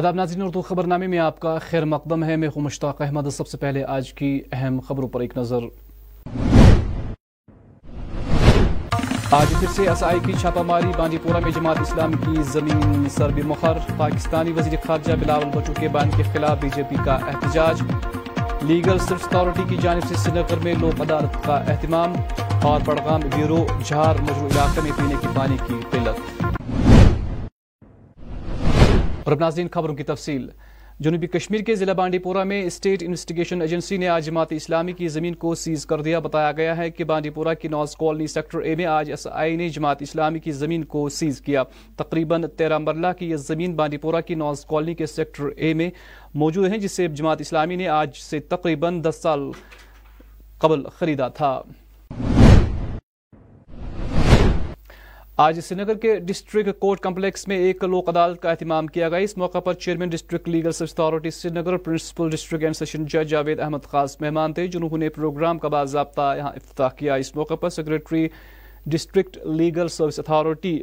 آداب 0.00 0.14
ناظرین، 0.14 0.42
اردو 0.42 0.62
خبر 0.62 0.84
نامے 0.84 1.06
میں 1.06 1.18
آپ 1.18 1.40
کا 1.40 1.58
خیر 1.58 1.84
مقدم 1.84 2.24
ہے۔ 2.24 2.36
میں 2.36 2.48
ہوں 2.48 2.62
مشتاق 2.62 3.02
احمد۔ 3.02 3.30
سب 3.32 3.48
سے 3.48 3.56
پہلے 3.56 3.84
آج 3.84 4.12
کی 4.12 4.40
اہم 4.52 4.80
خبروں 4.80 5.08
پر 5.08 5.20
ایک 5.20 5.38
نظر۔ 5.38 5.58
آج 9.30 9.46
پھر 9.60 9.66
سے 9.70 9.88
ایس 9.88 10.02
آئی 10.02 10.18
کی 10.26 10.32
چھاپہ 10.40 10.60
ماری 10.60 10.86
بانڈی 10.98 11.18
پورہ 11.22 11.36
میں 11.36 11.50
جماعت 11.50 11.80
اسلام 11.80 12.12
کی 12.12 12.42
زمین 12.42 13.08
سربی 13.10 13.42
مخر 13.42 13.78
پاکستانی 13.96 14.52
وزیر 14.52 14.78
خارجہ 14.86 15.12
بلاول 15.12 15.44
بچو 15.44 15.72
کے 15.80 15.88
بان 15.88 16.10
کے 16.16 16.22
خلاف 16.32 16.58
بی 16.60 16.68
جے 16.74 16.82
پی 16.88 16.96
کا 17.04 17.14
احتجاج۔ 17.14 17.82
لیگل 18.62 18.98
سرچ 18.98 19.22
اتھارٹی 19.24 19.62
کی 19.68 19.76
جانب 19.76 20.08
سے 20.08 20.14
سری 20.14 20.40
نگر 20.40 20.56
میں 20.64 20.74
لوک 20.80 21.00
عدالت 21.00 21.44
کا 21.44 21.54
اہتمام۔ 21.54 22.12
اور 22.62 22.80
بڑگام 22.84 23.20
بیرو 23.20 23.66
جھار 23.84 24.14
مجرو 24.22 24.46
علاقے 24.46 24.80
میں 24.80 24.92
پینے 24.96 25.14
کی 25.20 25.28
پانی 25.34 25.56
کی 25.66 25.74
قلت۔ 25.90 26.44
اور 29.24 29.32
اب 29.32 29.40
ناظرین 29.40 29.68
خبروں 29.72 29.94
کی 29.94 30.02
تفصیل۔ 30.02 30.48
جنوبی 31.00 31.26
کشمیر 31.26 31.60
کے 31.60 31.74
ضلع 31.74 31.92
بانڈی 31.92 32.18
پورہ 32.18 32.44
میں 32.44 32.62
اسٹیٹ 32.62 33.02
انویسٹیگیشن 33.02 33.60
ایجنسی 33.60 33.96
نے 33.96 34.08
آج 34.08 34.26
جماعت 34.26 34.52
اسلامی 34.52 34.92
کی 34.92 35.08
زمین 35.08 35.34
کو 35.34 35.54
سیز 35.54 35.86
کر 35.86 36.02
دیا۔ 36.02 36.18
بتایا 36.18 36.52
گیا 36.52 36.76
ہے 36.76 36.90
کہ 36.90 37.04
بانڈی 37.04 37.30
پورہ 37.30 37.54
کی 37.54 37.68
نوز 37.68 37.96
کالونی 37.96 38.26
سیکٹر 38.26 38.58
اے 38.58 38.74
میں 38.74 38.84
آج 38.84 39.10
ایس 39.10 39.26
آئی 39.32 39.56
نے 39.56 39.68
جماعت 39.68 40.02
اسلامی 40.02 40.38
کی 40.38 40.52
زمین 40.52 40.84
کو 40.84 41.08
سیز 41.08 41.40
کیا۔ 41.40 41.62
تقریباً 41.96 42.44
تیرہ 42.56 42.78
مرلہ 42.78 43.06
کی 43.18 43.30
یہ 43.30 43.36
زمین 43.36 43.74
بانڈی 43.74 43.96
پورہ 43.96 44.20
کی 44.20 44.34
نوز 44.34 44.64
کالونی 44.64 44.94
کے 44.94 45.06
سیکٹر 45.06 45.44
اے 45.56 45.74
میں 45.74 45.90
موجود 46.34 46.72
ہے 46.72 46.78
جسے 46.78 47.08
جماعت 47.08 47.40
اسلامی 47.40 47.76
نے 47.76 47.88
آج 47.88 48.16
سے 48.16 48.40
تقریباً 48.40 49.04
دس 49.04 49.22
سال 49.22 49.50
قبل 50.58 50.88
خریدا 50.88 51.28
تھا۔ 51.28 51.62
آج 55.40 55.58
سری 55.64 55.76
نگر 55.78 55.94
کے 55.98 56.14
ڈسٹرکٹ 56.28 56.78
کورٹ 56.78 57.00
کمپلیکس 57.00 57.46
میں 57.48 57.56
ایک 57.56 57.84
لوک 57.84 58.08
عدالت 58.08 58.40
کا 58.40 58.50
اہتمام 58.50 58.86
کیا 58.86 59.08
گیا۔ 59.08 59.18
اس 59.18 59.36
موقع 59.38 59.60
پر 59.64 59.74
chairman 59.74 60.08
district 60.08 60.48
legal 60.48 60.72
service 60.72 60.90
authority 60.92 61.30
Srinagar 61.52 61.76
principal 61.76 62.30
district 62.30 62.64
and 62.64 62.76
session 62.76 63.04
جج 63.04 63.30
جاوید 63.30 63.60
احمد 63.60 63.86
خاص 63.90 64.20
مہمان 64.20 64.52
تھے 64.52 64.66
جنہوں 64.66 64.98
نے 64.98 65.08
پروگرام 65.08 65.58
کا 65.58 65.68
باضابطہ 65.68 66.34
یہاں 66.36 66.52
افتتاح 66.56 66.88
کیا۔ 66.96 67.14
اس 67.14 67.34
موقع 67.36 67.54
پر 67.54 67.68
secretary 67.68 68.26
district 68.86 69.38
legal 69.46 69.88
service 69.88 70.18
authority 70.18 70.78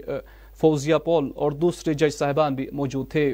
Fouzia 0.61 0.97
Paul 0.97 1.31
اور 1.35 1.51
دوسرے 1.61 1.93
جج 1.93 2.13
صاحبان 2.13 2.55
بھی 2.55 2.67
موجود 2.73 3.09
تھے۔ 3.11 3.33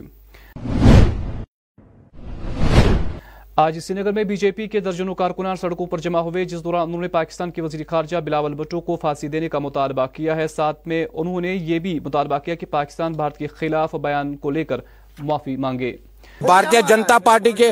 آج 3.56 3.78
سری 3.80 4.02
نگر 4.02 4.12
میں 4.12 4.24
بی 4.24 4.36
جے 4.36 4.52
پی 4.52 4.68
کے 4.68 4.80
درجنوں 4.80 5.14
کارکنان 5.16 5.56
سڑکوں 5.56 5.86
پر 5.88 5.98
جمع 5.98 6.20
ہوئے، 6.20 6.46
جس 6.46 6.64
دوران 6.64 6.88
انہوں 6.88 7.02
نے 7.02 7.08
پاکستان 7.08 7.52
کے 7.52 7.62
وزیر 7.62 7.82
خارجہ 7.88 8.18
بلاول 8.18 8.54
بٹو 8.54 8.80
کو 8.82 8.96
پھانسی 8.96 9.28
دینے 9.28 9.50
کا 9.50 9.60
مطالبہ 9.60 10.06
کیا 10.14 10.36
ہے۔ 10.36 10.48
ساتھ 10.48 10.88
میں 10.88 11.06
انہوں 11.14 11.42
نے 11.42 11.54
یہ 11.54 11.80
بھی 11.80 12.00
مطالبہ 12.00 12.38
کیا 12.38 12.56
کہ 12.56 12.66
پاکستان 12.66 13.12
بھارت 13.12 13.38
کے 13.38 13.48
خلاف 13.48 13.96
بیان 13.96 14.36
کو 14.38 14.52
لے 14.52 14.64
کر 14.64 14.82
معافی 15.20 15.56
مانگے۔ 15.56 15.96
بھارتیہ 16.46 16.80
جنتا 16.88 17.18
پارٹی 17.24 17.52
کے 17.52 17.72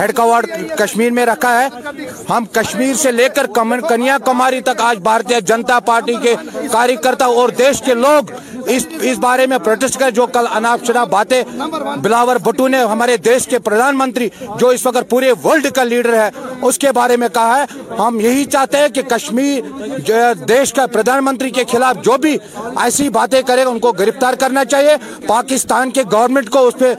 ہیڈ 0.00 0.14
کوارٹر 0.16 0.74
کشمیر 0.78 1.10
میں 1.12 1.26
رکھا 1.26 1.52
ہے۔ 1.60 1.68
ہم 2.30 2.44
کشمیر 2.52 2.94
سے 3.02 3.12
لے 3.12 3.28
کر 3.34 3.46
کنیا 3.88 4.16
کماری 4.24 4.60
تک 4.60 4.80
آج 4.80 4.98
بھارتیہ 5.02 5.40
جنتا 5.46 5.78
پارٹی 5.86 6.14
کے 6.22 6.34
کاری 6.72 6.96
کرتا 7.04 7.24
اور 7.24 7.48
دیش 7.58 7.82
کے 7.82 7.94
لوگ 7.94 8.32
اس 8.66 8.86
اس 9.00 9.18
بارے 9.20 9.46
میں 9.46 9.58
پروٹیسٹ 9.64 9.98
کر 10.00 10.10
جو 10.10 10.26
کل 10.34 10.46
اناپ 10.54 10.84
شناپ 10.86 11.08
باتیں۔ 11.10 11.42
بلاور 12.02 12.36
بٹو 12.44 12.68
نے 12.68 12.82
ہمارے 12.82 13.16
دیش 13.24 13.46
کے 13.46 13.58
پردھان 13.58 13.98
منتری 13.98 14.28
جو 14.58 14.68
اس 14.68 14.86
وقت 14.86 15.08
پورے 15.10 15.32
ورلڈ 15.44 15.66
کا 15.74 15.84
لیڈر 15.84 16.14
ہے، 16.14 16.30
اس 16.62 16.78
کے 16.78 16.92
بارے 16.92 17.16
میں 17.16 17.28
کہا 17.34 17.58
ہے۔ 17.58 17.64
ہم 17.98 18.18
یہی 18.20 18.44
چاہتے 18.44 18.78
ہیں 18.78 18.88
کہ 18.88 19.02
کشمیر 19.08 19.98
جو 20.06 20.14
دیش 20.48 20.72
کا 20.72 20.86
پردھان 20.92 21.24
منتری 21.24 21.50
کے 21.50 21.64
خلاف 21.72 21.96
جو 22.04 22.16
بھی 22.22 22.36
ایسی 22.80 23.08
باتیں 23.08 23.40
کرے، 23.46 23.62
ان 23.62 23.78
کو 23.78 23.92
گرفتار 23.92 24.34
کرنا 24.40 24.64
چاہیے۔ 24.64 24.96
پاکستان 25.26 25.90
کے 25.90 26.02
گورنمنٹ 26.12 26.50
کو 26.50 26.66
اس 26.66 26.74
پہ 26.78 26.94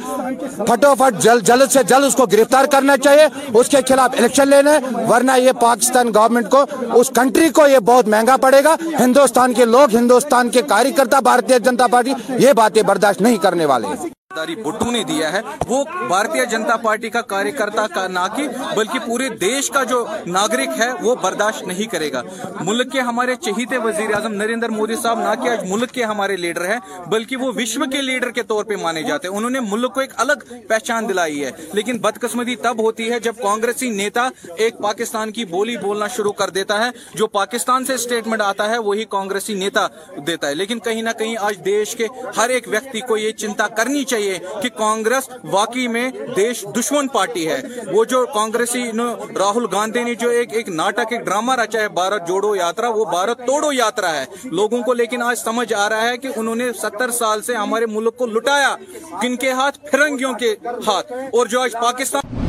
پھٹو 0.57 0.93
پھٹ 1.05 1.21
جلد 1.21 1.47
جلد 1.47 1.71
سے 1.71 1.83
جلد 1.83 2.05
اس 2.05 2.15
کو 2.15 2.25
گرفتار 2.25 2.65
کرنا 2.65 2.97
چاہیے، 2.97 3.27
اس 3.53 3.69
کے 3.69 3.77
خلاف 3.87 4.15
الیکشن 4.17 4.47
لینے، 4.47 4.71
ورنہ 5.09 5.31
یہ 5.37 5.51
پاکستان 5.51 6.07
گورنمنٹ 6.15 6.49
کو، 6.49 6.65
اس 6.93 7.11
کنٹری 7.15 7.49
کو 7.49 7.67
یہ 7.67 7.79
بہت 7.79 8.07
مہنگا 8.07 8.37
پڑے 8.37 8.63
گا۔ 8.63 8.75
ہندوستان 8.99 9.53
کے 9.53 9.65
لوگ، 9.65 9.95
ہندوستان 9.95 10.49
کے 10.49 10.61
کاری 10.61 10.91
کرتا 10.91 11.19
بھارتیہ 11.19 11.57
جنتا 11.57 11.87
پارٹی، 11.87 12.13
یہ 12.39 12.53
باتیں 12.53 12.81
برداشت 12.81 13.21
نہیں 13.21 13.37
کرنے 13.37 13.65
والے۔ 13.65 13.87
بٹو 14.35 14.91
نے 14.91 15.03
دیا 15.03 15.33
ہے۔ 15.33 15.41
وہ 15.67 15.83
بھارتیہ 16.07 16.45
جنتا 16.45 16.75
پارٹی 16.77 17.09
کا 17.09 17.21
کاریہ 17.21 17.51
کرتا 17.51 17.87
کا 17.87 18.07
نہ 18.07 18.19
کہ 18.37 18.47
بلکہ 18.75 18.99
پورے 18.99 19.29
دیش 19.29 19.69
کا 19.69 19.83
جو 19.83 20.05
ناگرک 20.25 20.79
ہے، 20.79 20.91
وہ 21.01 21.15
برداشت 21.15 21.63
نہیں 21.63 21.91
کرے 21.91 22.11
گا۔ 22.11 22.21
ملک 22.61 22.91
کے 22.91 22.99
ہمارے 22.99 23.35
چہیتے 23.35 23.77
وزیر 23.77 24.13
اعظم 24.13 24.33
نریندر 24.33 24.69
مودی 24.69 24.95
صاحب 24.95 25.19
نہ 25.19 25.43
کہ 25.43 25.49
آج 25.49 25.59
ملک 25.69 25.91
کے 25.91 26.03
ہمارے 26.03 26.35
لیڈر 26.35 26.65
ہیں، 26.65 27.09
بلکہ 27.09 27.37
وہ 27.37 27.51
وشو 27.55 27.89
کے 27.91 28.01
لیڈر 28.01 28.31
کے 28.31 28.43
طور 28.43 28.65
پہ 28.65 28.75
مانے 28.75 29.03
جاتے 29.03 29.27
ہیں۔ 29.27 29.35
انہوں 29.35 29.49
نے 29.49 29.59
ملک 29.59 29.93
کو 29.93 29.99
ایک 29.99 30.11
الگ 30.15 30.33
پہچان 30.67 31.09
دلائی 31.09 31.45
ہے۔ 31.45 31.51
لیکن 31.73 31.97
بدقسمتی 31.97 32.55
تب 32.55 32.79
ہوتی 32.79 33.11
ہے 33.11 33.19
جب 33.19 33.33
کانگریسی 33.41 33.89
نیتا 33.89 34.29
ایک 34.57 34.77
پاکستان 34.77 35.31
کی 35.31 35.45
بولی 35.45 35.77
بولنا 35.77 36.07
شروع 36.07 36.31
کر 36.31 36.49
دیتا 36.49 36.85
ہے۔ 36.85 36.89
جو 37.13 37.27
پاکستان 37.27 37.85
سے 37.85 37.93
اسٹیٹمنٹ 37.93 38.41
آتا 38.41 38.69
ہے، 38.69 38.77
وہی 38.77 39.05
کانگریسی 39.09 39.53
نیتا 39.53 39.87
دیتا 40.27 40.47
ہے۔ 40.47 40.55
لیکن 40.55 40.79
کہیں 40.79 41.01
نہ 41.01 41.09
کہیں 41.19 41.35
آج 41.39 41.65
دیش 41.65 41.95
کے 41.95 42.07
ہر 42.37 42.49
ایک 42.49 42.67
ویکتی 42.67 42.99
کو 42.99 43.17
یہ 43.17 43.31
چنتا 43.31 43.67
کرنی 43.67 44.03
چاہیے۔ 44.03 44.24
کہ 44.33 44.69
کانگریس 44.69 45.29
واقعی 45.43 45.87
میں 45.87 46.11
دیش 46.35 46.65
دشمن 46.79 47.07
پارٹی 47.07 47.47
ہے۔ 47.47 47.61
وہ 47.91 48.05
جو 48.05 48.25
کانگریسی 48.25 48.91
راہل 49.39 49.65
گاندھی 49.71 50.03
نے 50.03 50.15
جو 50.15 50.29
ایک 50.29 50.53
ایک 50.53 50.69
ناٹک، 50.69 51.11
ایک 51.11 51.21
ڈرامہ 51.21 51.55
رچا 51.55 51.79
ہے، 51.79 51.89
بھارت 51.89 52.27
جوڑو 52.27 52.55
یاترا، 52.55 52.89
وہ 52.89 53.05
بھارت 53.05 53.37
توڑو 53.37 53.73
یاترا 53.73 54.11
ہے۔ 54.11 54.25
لوگوں 54.43 54.81
کو 54.83 54.93
لیکن 54.93 55.21
آج 55.21 55.37
سمجھ 55.39 55.73
آ 55.73 55.89
رہا 55.89 56.09
ہے 56.09 56.17
کہ 56.17 56.29
انہوں 56.35 56.55
نے 56.55 56.73
ستر 56.81 57.11
سال 57.11 57.41
سے 57.41 57.55
ہمارے 57.55 57.85
ملک 57.85 58.17
کو 58.17 58.25
لٹایا۔ 58.25 58.75
کن 59.21 59.35
کے 59.35 59.51
ہاتھ؟ 59.51 59.79
پھرنگیوں 59.91 60.33
کے 60.33 60.55
ہاتھ۔ 60.87 61.11
اور 61.11 61.45
جو 61.45 61.61
آج 61.61 61.71
پاکستان 61.73 62.44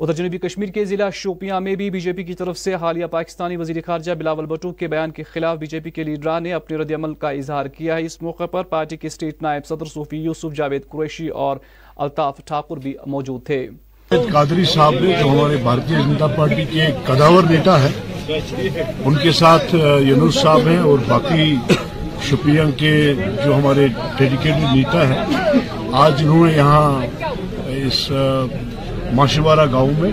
ادھر 0.00 0.12
جنوبی 0.12 0.38
کشمیر 0.38 0.68
کے 0.68 0.84
ضلع 0.84 1.08
شوپیاں 1.14 1.60
میں 1.60 1.74
بھی 1.74 1.88
بی 1.90 2.00
جے 2.00 2.12
پی 2.12 2.22
کی 2.24 2.34
طرف 2.34 2.58
سے 2.58 2.74
حالیہ 2.80 3.06
پاکستانی 3.10 3.56
وزیر 3.56 3.76
خارجہ 3.86 4.12
بلاول 4.18 4.46
بٹو 4.46 4.72
کے 4.72 4.88
بیان 4.88 5.10
کے 5.10 5.22
خلاف 5.32 5.58
بی 5.58 5.66
جے 5.66 5.78
پی 5.80 5.90
کے 5.90 6.02
لیڈران 6.04 6.42
نے 6.42 6.52
اپنے 6.52 6.76
رد 6.76 6.90
عمل 6.94 7.14
کا 7.20 7.30
اظہار 7.30 7.66
کیا 7.76 7.96
ہے۔ 7.96 8.04
اس 8.06 8.20
موقع 8.22 8.46
پر 8.52 8.62
پارٹی 8.72 8.96
کے 8.96 9.06
اسٹیٹ 9.06 9.42
نائب 9.42 9.66
صدر 9.66 9.84
صوفی 9.92 10.16
یوسف، 10.16 10.54
جاوید 10.56 10.82
قریشی 10.90 11.28
اور 11.44 11.56
الطاف 11.96 12.44
ٹھاکر 12.46 12.76
بھی 12.82 12.94
موجود 13.06 13.44
تھے۔ 13.46 13.66
قادری 14.32 14.64
صاحب 14.74 14.94
نے 15.00 15.14
جو 15.20 15.28
ہمارے 15.28 15.56
بھارتیہ 15.62 16.02
جنتا 16.06 16.26
پارٹی 16.36 16.64
کے 16.72 16.86
قداور 17.06 17.50
نیتا 17.50 17.82
ہے، 17.82 17.90
ان 19.04 19.14
کے 19.22 19.32
ساتھ 19.40 19.74
ینوس 20.08 20.40
صاحب 20.42 20.68
ہیں 20.68 20.78
اور 20.78 20.98
باقی 21.08 21.54
شوپیاں 22.28 22.70
کے 22.78 22.92
جو 23.44 23.54
ہمارے 23.54 23.86
ڈیڈیکیٹڈ 24.18 24.74
نیتا 24.74 25.08
ہے 25.08 25.24
آج 26.04 26.22
انہوں 26.22 26.46
نے 26.46 26.52
یہاں 26.52 26.90
اس 27.84 28.10
ماشیوارا 29.12 29.66
گاؤں 29.66 29.92
میں، 29.98 30.10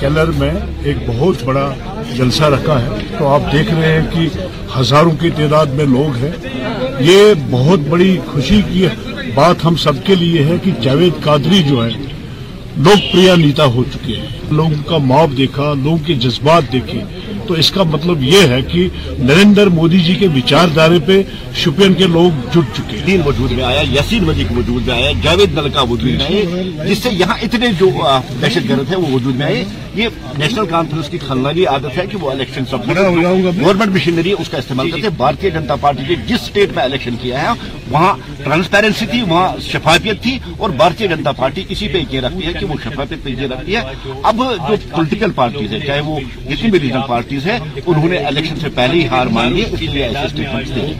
کیلر 0.00 0.26
میں 0.26 0.50
ایک 0.84 0.96
بہت 1.06 1.44
بڑا 1.44 1.74
جلسہ 2.16 2.42
رکھا 2.42 2.82
ہے۔ 2.82 2.88
تو 3.18 3.28
آپ 3.28 3.52
دیکھ 3.52 3.74
رہے 3.74 4.00
ہیں 4.00 4.08
کہ 4.10 4.38
ہزاروں 4.78 5.10
کی 5.10 5.30
تعداد 5.30 5.66
میں 5.66 5.84
لوگ 5.84 6.24
ہیں۔ 6.24 6.30
یہ 7.00 7.34
بہت 7.50 7.78
بڑی 7.78 8.18
خوشی 8.26 8.62
کی 8.72 8.86
بات 9.34 9.64
ہم 9.64 9.76
سب 9.76 9.92
کے 10.04 10.14
لیے 10.14 10.44
ہے 10.44 10.56
کہ 10.62 10.70
جاوید 10.82 11.22
قادری 11.22 11.62
جو 11.62 11.84
ہے، 11.84 11.90
لوک 12.76 13.12
پریا 13.12 13.34
نیتا 13.36 13.64
ہو 13.64 13.84
چکے 13.94 14.16
ہیں۔ 14.16 14.26
لوگوں 14.50 14.82
کا 14.86 14.98
معاف 14.98 15.28
دیکھا، 15.36 15.74
لوگوں 15.82 15.98
کے 16.06 16.14
جذبات 16.14 16.72
دیکھے۔ 16.72 17.04
تو 17.50 17.56
اس 17.56 17.70
کا 17.70 17.82
مطلب 17.82 18.22
یہ 18.22 18.40
ہے 18.48 18.62
کہ 18.62 18.88
نریندر 19.18 19.66
مودی 19.66 19.98
جی 19.98 20.14
کے 20.14 20.26
وچار 20.26 20.68
دارے 20.68 20.98
پہ 21.06 21.22
شپین 21.54 21.94
کے 21.94 22.06
لوگ 22.06 22.30
جٹ 22.50 22.76
چکے 22.76 22.96
ہیں۔ 22.98 23.06
دین 23.06 23.20
وجود 23.26 23.52
میں 23.52 23.64
آیا 23.64 23.80
یسین 23.80 24.24
مجید 24.24 24.50
وجود 24.56 24.86
میں 24.86 24.94
آیا، 24.94 25.10
جاوید 25.22 25.54
نلکا 25.54 25.80
وجود 25.80 26.10
میں 26.10 26.26
آئے، 26.26 26.64
جس 26.88 26.98
سے 26.98 27.08
یہاں 27.12 27.34
اتنے 27.42 27.66
جو 27.78 27.90
دہشت 28.42 28.68
گرد 28.68 28.90
ہے 28.90 28.96
وہ 28.96 29.12
وجود 29.12 29.36
میں 29.36 29.46
آئے۔ 29.46 29.64
یہ 29.94 30.08
نیشنل 30.38 30.66
کانفرنس 30.66 31.08
کی 31.10 31.18
خلنالی 31.18 31.64
عادت 31.66 31.96
ہے 31.98 32.04
کہ 32.10 32.16
وہ 32.20 32.30
الیکشن 32.30 32.64
سب 32.70 32.88
گورنمنٹ 32.88 33.94
مشینری 33.94 34.32
اس 34.38 34.48
کا 34.48 34.58
استعمال 34.58 34.90
کرتے 34.90 35.02
ہیں۔ 35.02 35.16
بھارتیہ 35.16 35.50
جنتا 35.50 35.76
پارٹی 35.80 36.02
نے 36.08 36.14
جس 36.26 36.42
اسٹیٹ 36.42 36.74
میں 36.76 36.82
الیکشن 36.82 37.16
کیا 37.22 37.42
ہے 37.42 37.48
وہاں 37.90 38.12
ٹرانسپیرنسی 38.44 39.06
تھی 39.06 39.22
وہاں 39.28 39.48
شفافیت 39.62 40.22
تھی 40.22 40.38
اور 40.58 40.70
بھارتیہ 40.80 41.06
جنتا 41.08 41.32
پارٹی 41.40 41.64
اسی 41.68 41.88
پہ 41.92 42.02
یہ 42.10 42.20
رکھتی 42.20 42.46
ہے 42.46 42.52
کہ 42.52 42.66
وہ 42.66 42.74
شفافیت 42.84 43.24
پہ 43.24 43.30
یہ 43.30 43.46
رکھتی 43.52 43.76
ہے۔ 43.76 43.82
اب 44.22 44.42
جو 44.68 44.74
پولیٹیکل 44.90 45.30
پارٹیز 45.34 45.72
ہے 45.72 45.80
چاہے 45.86 46.00
وہ 46.06 46.18
جتنی 46.48 46.70
بھی 46.70 46.80
ریجنل 46.80 47.06
پارٹیز 47.08 47.46
ہے 47.46 47.58
انہوں 47.86 48.08
نے 48.08 48.16
الیکشن 48.30 48.60
سے 48.60 48.68
پہلے 48.74 49.00
ہی 49.00 49.06
ہار 49.08 49.26
مان 49.36 49.52
لی 49.52 49.64
اس 49.70 49.80
لیے 49.80 50.02
ایسے 50.04 50.24
اسٹیٹمنٹس 50.24 50.74
دیے 50.74 50.94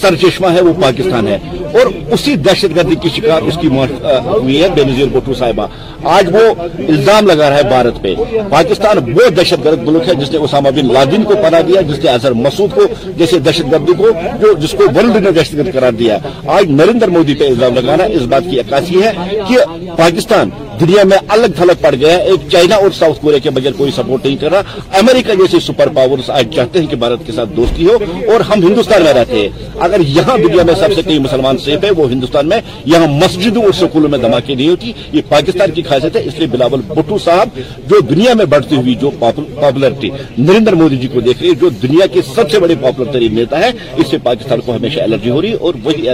سر 0.00 0.14
چشمہ 0.14 0.46
ہے، 0.46 0.60
وہ 0.60 0.72
پاکستان 0.82 1.28
ہے۔ 1.28 1.38
اور 1.72 1.86
اسی 2.10 2.36
دہشت 2.36 2.76
گردی 2.76 2.94
کی 2.94 3.08
شکار 3.08 3.42
اس 3.42 3.58
کی 3.60 3.68
موت 3.68 4.04
ہوئی 4.26 4.62
ہے 4.62 4.68
بے 4.68 4.84
نظیر 4.84 5.06
بٹو 5.12 5.34
صاحبہ۔ 5.34 5.66
آج 6.04 6.34
وہ 6.34 6.54
الزام 6.88 7.26
لگا 7.26 7.50
رہا 7.50 7.56
ہے 7.56 7.62
بھارت 7.62 8.02
پہ۔ 8.02 8.14
پاکستان 8.50 8.98
وہ 8.98 9.28
دہشت 9.28 9.64
گرد 9.64 9.82
ملک 9.82 10.08
ہے 10.08 10.14
جس 10.14 10.30
نے 10.30 10.38
اسامہ 10.38 10.68
بن 10.68 10.92
لادن 10.92 11.22
کو 11.22 11.34
پناہ 11.34 11.60
دیا، 11.60 11.80
جس 11.80 12.04
نے 12.04 12.10
اظہر 12.10 12.32
مسعود 12.32 12.70
کو، 12.74 12.82
جیسے 13.16 13.38
دہشت 13.38 13.72
گردی 13.72 13.92
کو، 13.98 14.10
جو 14.40 14.52
جس 14.52 14.72
کو 14.72 14.84
ورلڈ 14.84 15.16
نے 15.16 15.30
دہشت 15.30 15.54
گرد 15.54 15.72
قرار 15.72 15.92
دیا۔ 15.92 16.18
آج 16.46 16.64
نریندر 16.70 17.08
مودی 17.08 17.34
پہ 17.34 17.44
الزام 17.44 17.74
لگانا 17.74 18.04
اس 18.04 18.22
بات 18.22 18.42
کی 18.50 18.60
عکاسی 18.60 19.02
ہے 19.02 19.12
کہ 19.48 19.56
پاکستان 19.96 20.50
دنیا 20.80 21.02
میں 21.10 21.16
الگ 21.28 21.54
تھلگ 21.56 21.80
پڑ 21.80 21.94
گیا 21.94 22.12
ہے۔ 22.12 22.22
ایک 22.30 22.48
چائنا 22.52 22.76
اور 22.76 22.90
ساؤتھ 22.98 23.20
کوریا 23.20 23.38
کے 23.42 23.50
بغیر 23.50 23.72
کوئی 23.76 23.90
سپورٹ 23.96 24.24
نہیں 24.26 24.36
کر 24.36 24.50
رہا۔ 24.52 24.98
امریکہ 24.98 25.34
جیسے 25.34 25.60
سپر 25.66 25.88
پاورز 25.94 26.30
آج 26.30 26.54
چاہتے 26.54 26.78
ہیں 26.78 26.86
کہ 26.86 26.96
بھارت 26.96 27.26
کے 27.26 27.32
ساتھ 27.32 27.50
دوستی 27.56 27.86
ہو 27.86 27.96
اور 28.32 28.40
ہم 28.50 28.62
ہندوستان 28.66 29.02
میں 29.02 29.12
رہتے 29.14 29.38
ہیں۔ 29.40 29.48
اگر 29.86 30.00
یہاں 30.06 30.36
دنیا 30.38 30.62
میں 30.66 30.74
سب 30.80 30.94
سے 30.96 31.02
کئی 31.06 31.18
مسلمان 31.18 31.58
سیف 31.64 31.84
ہے 31.84 31.90
وہ 31.96 32.10
ہندوستان 32.10 32.48
میں، 32.48 32.60
یہاں 32.92 33.06
مسجدوں 33.22 33.62
اور 33.62 33.72
سکولوں 33.80 34.08
میں 34.10 34.18
دھماکے 34.18 34.54
نہیں 34.54 34.68
ہوتی۔ 34.68 34.92
یہ 35.12 35.22
پاکستان 35.28 35.70
کی 35.74 35.82
خاصیت 35.88 36.16
ہے، 36.16 36.22
اس 36.24 36.38
لیے 36.38 36.46
بلاول 36.52 36.80
بٹو 36.88 37.18
صاحب، 37.24 37.58
جو 37.88 38.00
دنیا 38.10 38.34
میں 38.34 38.44
بڑھتی 38.44 38.76
ہوئی 38.76 38.94
جو 39.00 39.10
پاپولرٹی، 39.18 40.10
نریندر 40.38 40.74
مودی 40.74 40.96
جی 40.96 41.08
کو 41.12 41.20
دیکھ 41.20 41.42
رہی 41.42 41.50
ہے 41.50 41.54
جو 41.60 41.68
دنیا 41.82 42.06
کے 42.12 42.22
سب 42.34 42.50
سے 42.50 42.58
بڑے 42.60 42.74
پاپولر 42.80 43.12
ترین 43.12 43.34
نیتا 43.34 43.58
ہے 43.58 43.70
اس 43.96 44.10
سے 44.10 44.18
پاکستان 44.22 44.60
کو 44.66 44.76
ہمیشہ 44.76 45.00
الرجی 45.00 45.30
ہو 45.30 45.42
رہی 45.42 45.50
ہے 45.50 45.56
اور 45.60 45.74
وہی 45.84 46.08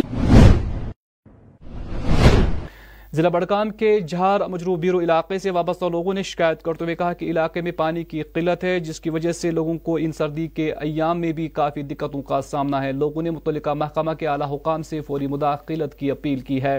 ضلع 3.14 3.28
بڑکام 3.28 3.70
کے 3.70 4.00
جھار 4.00 4.40
مجروب 4.48 4.80
بیرو 4.80 5.00
علاقے 5.00 5.38
سے 5.38 5.50
وابستہ 5.50 5.84
لوگوں 5.84 6.14
نے 6.14 6.22
شکایت 6.22 6.62
کرتے 6.62 6.84
ہوئے 6.84 6.94
کہا 6.96 7.12
کہ 7.12 7.24
علاقے 7.24 7.60
میں 7.60 7.72
پانی 7.72 8.04
کی 8.04 8.22
قلت 8.22 8.64
ہے، 8.64 8.80
جس 8.80 9.00
کی 9.00 9.10
وجہ 9.10 9.32
سے 9.32 9.50
لوگوں 9.50 9.74
کو 9.78 9.96
ان 9.96 10.12
سردی 10.12 10.46
کے 10.46 10.72
ایام 10.80 11.20
میں 11.20 11.32
بھی 11.32 11.48
کافی 11.48 11.82
دقتوں 11.82 12.22
کا 12.22 12.40
سامنا 12.42 12.82
ہے۔ 12.84 12.92
لوگوں 12.92 13.22
نے 13.22 13.30
متعلقہ 13.30 13.70
محکمہ 13.70 14.12
کے 14.12 14.26
اعلی 14.26 14.44
حکام 14.54 14.82
سے 14.82 15.00
فوری 15.00 15.26
مداخلت 15.26 15.94
کی 15.94 16.10
اپیل 16.10 16.40
کی 16.40 16.62
ہے۔ 16.62 16.78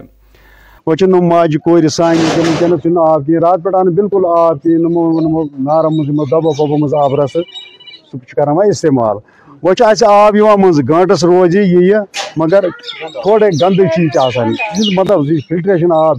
وچن 0.86 1.12
ماجہ 1.28 1.58
کور 1.58 1.88
سان 1.88 2.16
ونکس 2.18 2.98
آب 2.98 3.26
کھین 3.26 3.38
رات 3.38 3.64
پہ 3.64 3.76
آو 3.76 3.92
بالکل 3.92 4.26
آب 4.38 4.62
کھین 4.62 4.82
نارم 5.64 5.96
مز 5.96 6.32
دبو 6.32 6.54
پبو 6.54 6.78
مز 6.78 6.94
آب 6.94 7.16
رس 7.16 7.34
سہ 7.34 8.34
کر 8.36 8.48
استعمال۔ 8.68 9.18
وہ 9.64 9.74
آب 10.04 10.36
مز 10.60 10.80
گنٹس 10.90 11.24
روز 11.24 11.56
یہ 11.56 11.96
مگر 12.38 12.68
تھوڑے 13.22 13.48
گندٕ 13.62 13.86
چیز 13.96 14.88
مطلب 14.98 15.26
فلٹریشن 15.50 15.92
آب 15.96 16.18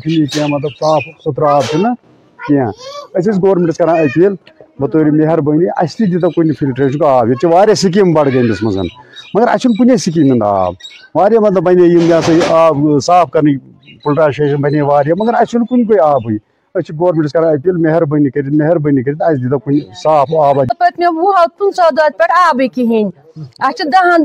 مطلب 0.48 0.70
صاف 0.80 1.02
ستھرا 1.24 1.54
آب 1.54 1.62
چھُنہٕ 1.70 1.94
کینٛہہ 2.48 2.70
أسۍ 3.18 3.30
ٲسۍ 3.30 3.42
گورمٮ۪نٛٹَس 3.42 3.76
کَران 3.78 3.96
أپیٖل 3.96 4.34
بطورِ 4.80 5.10
مہربٲنی 5.10 5.66
اَسہِ 5.76 5.96
تہِ 5.98 7.02
آب۔ 7.06 7.28
یہ 7.28 7.74
سکیم 7.82 8.12
بڈگس 8.14 8.58
سِکیٖم 8.58 8.86
مگر 9.34 9.48
اچھا 9.52 9.70
کن 9.78 9.96
سکیم 9.96 10.32
ہند 10.32 10.42
آب۔ 10.46 10.74
واریاہ 11.14 11.40
مطلب 11.40 11.62
بنے 11.62 11.86
یہ 11.88 12.52
آب 12.52 12.76
صاف 13.06 13.30
کرنے 13.30 13.56
فِلٹرٛایشیشن 14.04 14.60
بنے 14.62 14.82
مگر 15.18 15.34
اچھا 15.34 15.58
کن 15.58 15.84
کُنہِ 15.84 16.00
آبی 16.02 16.36
أسۍ 16.76 16.82
چھِ 16.86 16.94
گورمٮ۪نٛٹَس 17.00 17.32
کران 17.32 17.54
أپیٖل 17.54 17.76
مہربٲنی 17.82 18.30
کٔرِتھ 18.30 18.54
مہربٲنی 18.60 19.02
کٔرِتھ 19.02 19.22
اَسہِ 19.22 19.42
دِتو 19.42 19.58
کُنہِ 19.64 19.80
صاف 20.02 20.28
آب 20.44 20.56
پٔتمیو 20.78 21.10
وُہو 21.16 21.32
پٕنٛژٕہو 21.58 21.90
دۄہَو 21.96 22.08
پٮ۪ٹھ 22.18 22.32
آبٕے 22.46 22.68
کِہیٖنۍ 22.74 23.10
اَسہِ 23.66 23.76
چھِ 23.76 23.84
دَہَن 23.92 24.20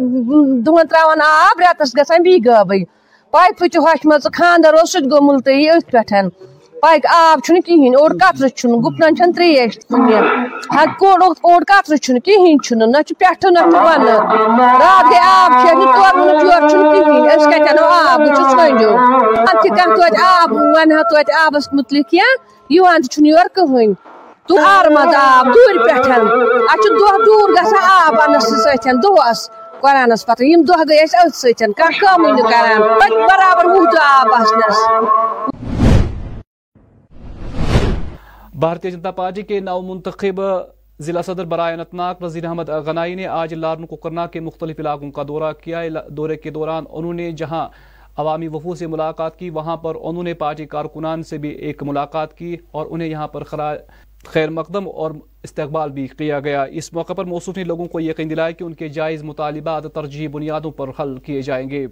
دۄہَن 0.65 0.87
ترٛاوان 0.89 1.21
آب 1.25 1.61
رٮ۪تَس 1.61 1.95
گژھان 1.97 2.23
بیٚیہِ 2.23 2.45
غٲبٕے 2.45 2.83
پایپہٕ 3.33 3.67
چھِ 3.71 3.77
ہۄچھمَژٕ 3.85 4.31
خانٛدَر 4.37 4.73
اوس 4.77 4.91
سُہ 4.91 4.99
تہِ 4.99 5.11
گوٚو 5.11 5.25
مُلتٔوی 5.27 5.69
أتھۍ 5.69 5.91
پٮ۪ٹھ 5.91 6.13
پکہ 6.81 7.07
آب 7.11 7.39
چھنہ 7.45 7.59
کہین 7.59 7.95
اور 7.95 8.11
کتر 8.11 8.47
گپن 8.47 8.73
گپنن 8.79 9.15
چھن 9.15 9.31
تریش 9.33 9.77
تنیا 9.79 10.19
اور 11.43 11.61
کتر 11.61 11.95
کہین 12.19 12.61
چھن 12.63 12.79
نہ 12.91 13.01
چھ 13.01 13.13
نہ 13.45 13.59
چھ 13.61 13.75
ون 13.77 14.05
رات 14.81 15.09
گئی 15.11 15.19
آب 15.21 15.53
چھ 15.61 15.75
نہ 15.75 15.83
تو 15.83 16.03
نہ 16.17 16.67
جور 16.67 16.93
کہین 16.93 17.27
اس 17.27 17.47
آب 17.81 18.25
چھ 18.27 18.51
سنجو 18.51 18.93
تو 19.95 20.03
آب 20.25 20.53
ون 20.53 20.91
ہا 20.91 21.01
تو 21.09 21.17
آبس 21.39 21.69
متعلق 21.73 22.13
یا 22.13 22.29
یوان 22.69 23.25
یور 23.25 23.55
کہین 23.55 23.93
دور 24.49 24.89
مز 24.91 25.15
آب 25.15 25.47
دور 25.47 25.85
پہ 25.85 25.93
اچھ 25.93 26.87
دہ 26.89 27.17
دور 27.25 27.55
گا 27.55 27.63
آب 27.89 28.21
انس 28.21 28.47
ستھن 28.63 29.01
دہس 29.03 29.49
قرآنس 29.81 30.25
پتہ 30.25 30.43
یم 30.43 30.61
دہ 30.67 30.83
گئی 30.89 30.99
ات 30.99 31.35
سن 31.35 31.71
کم 31.73 32.25
نکان 32.29 32.81
برابر 33.01 33.65
وہ 33.65 33.85
دہ 33.85 34.01
آب 34.03 34.33
آسنس 34.33 34.79
بھارتیہ 38.59 38.89
جنتا 38.91 39.11
پارٹی 39.17 39.41
کے 39.41 39.59
نو 39.59 39.79
منتخب 39.81 40.41
ضلع 40.99 41.21
صدر 41.25 41.45
برائے 41.51 41.73
اننت 41.73 41.93
وزیر 41.93 42.21
نذیر 42.21 42.45
احمد 42.45 42.69
غنائی 42.85 43.13
نے 43.15 43.27
آج 43.27 43.53
لارن 43.53 43.85
کوکرنا 43.87 44.25
کے 44.27 44.39
مختلف 44.39 44.79
علاقوں 44.79 45.11
کا 45.11 45.23
دورہ 45.27 45.51
کیا۔ 45.61 45.83
دورے 46.07 46.35
کے 46.35 46.49
دوران 46.49 46.85
انہوں 46.89 47.13
نے 47.13 47.31
جہاں 47.31 47.67
عوامی 48.17 48.47
وفو 48.47 48.75
سے 48.75 48.87
ملاقات 48.87 49.37
کی، 49.39 49.49
وہاں 49.49 49.77
پر 49.83 49.95
انہوں 50.01 50.23
نے 50.23 50.33
پارٹی 50.43 50.65
کارکنان 50.65 51.23
سے 51.23 51.37
بھی 51.37 51.49
ایک 51.49 51.83
ملاقات 51.83 52.37
کی 52.37 52.55
اور 52.71 52.87
انہیں 52.89 53.09
یہاں 53.09 53.27
پر 53.27 53.43
خراج 53.43 53.79
خیر 54.25 54.49
مقدم 54.49 54.87
اور 54.87 55.11
استقبال 55.43 55.91
بھی 55.91 56.07
کیا 56.07 56.39
گیا۔ 56.39 56.63
اس 56.63 56.93
موقع 56.93 57.13
پر 57.13 57.25
موصوف 57.25 57.57
نے 57.57 57.63
لوگوں 57.63 57.85
کو 57.85 57.99
یقین 57.99 58.29
دلایا 58.29 58.51
کہ 58.51 58.63
ان 58.63 58.73
کے 58.73 58.89
جائز 58.89 59.23
مطالبات، 59.23 59.83
ترجیح 59.93 60.29
بنیادوں 60.29 60.71
پر 60.71 60.89
حل 60.99 61.17
کیے 61.17 61.41
جائیں 61.41 61.69
گے۔ 61.69 61.87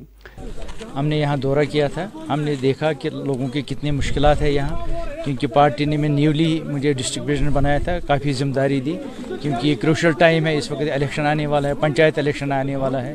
ہم 0.95 1.05
نے 1.07 1.17
یہاں 1.17 1.37
دورہ 1.37 1.63
کیا 1.71 1.87
تھا۔ 1.87 2.07
ہم 2.29 2.41
نے 2.41 2.55
دیکھا 2.55 2.93
کہ 2.93 3.09
لوگوں 3.09 3.47
کے 3.47 3.61
کتنے 3.61 3.91
مشکلات 3.91 4.41
ہیں 4.41 4.49
یہاں، 4.49 4.87
کیونکہ 5.25 5.47
پارٹی 5.47 5.85
نے 5.85 5.97
میں 5.97 6.09
نیولی 6.09 6.59
مجھے 6.63 6.93
ڈسٹرکٹ 6.93 7.27
پریزیڈنٹ 7.27 7.53
بنایا 7.53 7.77
تھا، 7.83 7.99
کافی 7.99 8.33
ذمہ 8.33 8.53
داری 8.53 8.79
دی، 8.81 8.97
کیونکہ 9.41 9.67
یہ 9.67 9.75
کروشل 9.75 10.11
ٹائم 10.11 10.45
ہے، 10.47 10.57
اس 10.57 10.71
وقت 10.71 10.81
الیکشن 10.93 11.25
آنے 11.25 11.47
والا 11.47 11.69
ہے، 11.69 11.73
پنچایت 11.73 12.17
الیکشن 12.17 12.51
آنے 12.51 12.75
والا 12.75 13.03
ہے، 13.05 13.13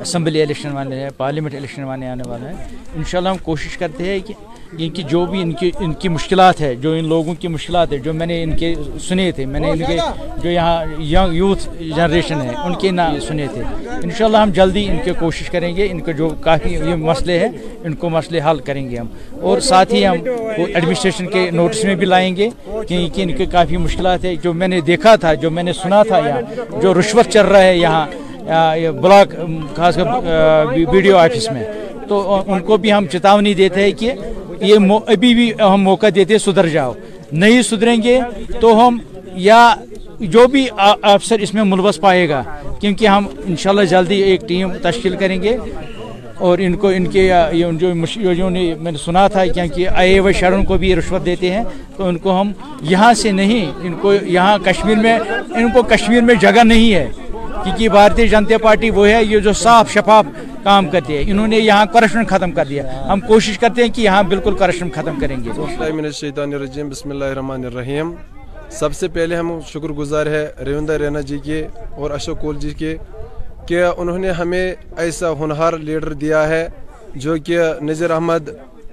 اسمبلی 0.00 0.42
الیکشن 0.42 0.72
والے 0.72 1.00
ہے 1.00 1.08
پارلیمنٹ 1.16 1.54
الیکشن 1.54 1.84
والے 1.84 2.06
آنے 2.06 2.28
والا 2.28 2.48
ہے 2.48 2.54
انشاءاللہ 2.96 3.28
ہم 3.28 3.36
کوشش 3.42 3.76
کرتے 3.78 4.04
ہیں 4.04 4.20
کہ 4.26 4.34
ان 4.78 4.90
کی 4.90 5.02
جو 5.02 5.24
بھی 5.26 5.40
ان 5.42 5.52
کی 5.52 5.70
ان 5.80 5.92
کی 6.00 6.08
مشکلات 6.08 6.60
ہے، 6.60 6.74
جو 6.74 6.92
ان 6.92 7.08
لوگوں 7.08 7.34
کی 7.40 7.48
مشکلات 7.48 7.92
ہے، 7.92 7.98
جو 7.98 8.12
میں 8.14 8.26
نے 8.26 8.42
ان 8.42 8.56
کے 8.56 8.74
سنے 9.08 9.30
تھے، 9.32 9.44
میں 9.46 9.60
نے 9.60 9.70
ان 9.70 9.78
کے 9.78 9.96
جو 10.42 10.50
یہاں 10.50 11.26
یوتھ 11.32 11.68
جنریشن 11.96 12.40
ہے، 12.40 12.52
ان 12.64 12.74
کے 12.80 12.90
نہ 12.90 13.02
سنے 13.26 13.46
تھے۔ 13.54 13.62
انشاءاللہ 14.02 14.38
ہم 14.38 14.50
جلدی 14.54 14.86
ان 14.90 14.98
کی 15.04 15.12
کوشش 15.18 15.50
کریں 15.50 15.74
گے، 15.76 15.88
ان 15.90 16.00
کے 16.06 16.12
جو 16.12 16.28
کافی 16.40 16.72
یہ 16.74 16.94
مسئلے 17.10 17.38
ہیں، 17.38 17.48
ان 17.84 17.94
کو 18.00 18.10
مسئلے 18.10 18.40
حل 18.50 18.58
کریں 18.66 18.88
گے 18.90 18.96
ہم۔ 18.96 19.06
اور 19.40 19.60
ساتھ 19.70 19.94
ہی 19.94 20.06
ہم 20.06 20.16
ایڈمنسٹریشن 20.74 21.26
کے 21.26 21.50
نوٹس 21.50 21.84
میں 21.84 21.94
بھی 21.94 22.06
لائیں 22.06 22.34
گے 22.36 22.48
کہ 22.88 23.22
ان 23.22 23.32
کے 23.36 23.46
کافی 23.52 23.76
مشکلات 23.76 24.24
ہے 24.24 24.34
جو 24.42 24.52
میں 24.60 24.68
نے 24.68 24.80
دیکھا 24.80 25.14
تھا، 25.22 25.34
جو 25.42 25.50
میں 25.50 25.62
نے 25.62 25.72
سنا 25.82 26.02
تھا 26.02 26.18
یہاں، 26.28 26.42
جو 26.82 26.94
رشوت 27.00 27.28
چل 27.32 27.46
رہا 27.46 27.62
ہے 27.62 27.76
یہاں 27.76 28.06
بلاک، 29.02 29.34
خاص 29.76 29.94
کر 29.96 30.06
ویڈیو 30.92 31.16
آفس 31.16 31.50
میں۔ 31.52 31.64
تو 32.08 32.42
ان 32.46 32.60
کو 32.60 32.76
بھی 32.76 32.92
ہم 32.92 33.06
چتاونی 33.12 33.52
دیتے 33.54 33.82
ہیں 33.82 33.92
کہ 33.98 34.12
یہ 34.60 34.78
ابھی 35.06 35.34
بھی 35.34 35.52
ہم 35.60 35.82
موقع 35.82 36.06
دیتے 36.14 36.38
سدھر 36.38 36.68
جاؤ۔ 36.68 36.92
نہیں 37.32 37.62
سدھریں 37.62 38.02
گے 38.02 38.20
تو 38.60 38.88
ہم 38.88 38.98
یا 39.34 39.74
جو 40.20 40.46
بھی 40.46 40.66
افسر 41.02 41.38
اس 41.38 41.54
میں 41.54 41.64
ملوث 41.64 42.00
پائے 42.00 42.28
گا۔ 42.28 42.42
کیونکہ 42.80 43.06
ہم 43.06 43.26
انشاءاللہ 43.46 43.84
جلدی 43.84 44.22
ایک 44.22 44.48
ٹیم 44.48 44.72
تشکیل 44.82 45.16
کریں 45.16 45.42
گے۔ 45.42 45.56
اور 46.38 46.58
ان 46.58 46.74
کو 46.76 46.88
ان 46.88 47.06
کے 47.06 47.30
جو 47.72 48.32
جو 48.32 48.48
نے 48.48 48.74
میں 48.80 48.92
نے 48.92 48.98
سنا 48.98 49.28
تھا 49.28 49.46
کیونکہ 49.46 49.88
آئے 49.88 50.20
و 50.20 50.32
شہروں 50.32 50.64
کو 50.64 50.78
بھی 50.78 50.96
رشوت 50.96 51.26
دیتے 51.26 51.52
ہیں۔ 51.52 51.64
تو 51.96 52.04
ان 52.04 52.18
کو 52.18 52.40
ہم 52.40 52.52
یہاں 52.82 53.14
سے 53.14 53.32
نہیں، 53.32 53.66
ان 53.82 53.92
کو 53.92 54.14
یہاں 54.22 54.58
کشمیر 54.58 54.96
میں 54.96 55.18
ان 55.54 55.70
کو 55.70 55.82
کشمیر 55.82 56.20
میں 56.20 56.34
جگہ 56.34 56.64
نہیں 56.64 56.94
ہے۔ 56.94 57.10
کیونکہ 57.64 57.88
بھارتی 57.88 58.28
جنتا 58.28 58.58
پارٹی 58.58 58.90
وہ 58.90 59.08
ہے، 59.08 59.24
یہ 59.24 59.38
جو 59.38 59.52
صاف 59.52 59.92
شفاف 59.92 60.24
کام 60.64 60.88
کرتے 60.90 61.16
ہیں 61.16 61.30
انہوں 61.30 61.46
نے 61.46 61.58
یہاں 61.58 61.86
کرپشن 61.92 62.24
ختم 62.24 62.50
کر 62.52 62.64
دیا۔ 62.68 62.82
ہم 63.08 63.20
کوشش 63.20 63.58
کرتے 63.58 63.82
ہیں 63.82 63.92
کہ 63.94 64.00
یہاں 64.02 64.22
بالکل 64.22 64.54
کرپشن 64.56 64.90
ختم 64.90 65.18
کریں 65.20 65.36
گے۔ 65.44 65.50
من 65.92 66.04
الشیطان 66.04 66.52
الرجیم۔ 66.54 66.88
بسم 66.88 67.10
اللہ 67.10 67.24
الرحمن 67.24 67.64
الرحیم۔ 67.64 68.14
سب 68.70 68.92
سے 68.98 69.08
پہلے 69.08 69.36
ہم 69.36 69.58
شکر 69.72 69.90
گزار 70.00 70.26
ہے 70.34 70.44
ریوندہ 70.66 70.92
رینا 70.92 71.20
جی 71.28 71.38
کے 71.44 71.58
اور 72.00 72.10
اشوک 72.10 72.40
کول 72.40 72.56
جی 72.60 72.70
کے 72.80 72.96
کہ 73.68 73.82
انہوں 73.96 74.18
نے 74.18 74.30
ہمیں 74.40 74.66
ایسا 74.96 75.32
ہنہار 75.40 75.72
لیڈر 75.86 76.12
دیا 76.22 76.48
ہے 76.48 76.66
جو 77.14 77.34
کہ 77.46 77.58
نظر 77.88 78.10
احمد 78.10 78.48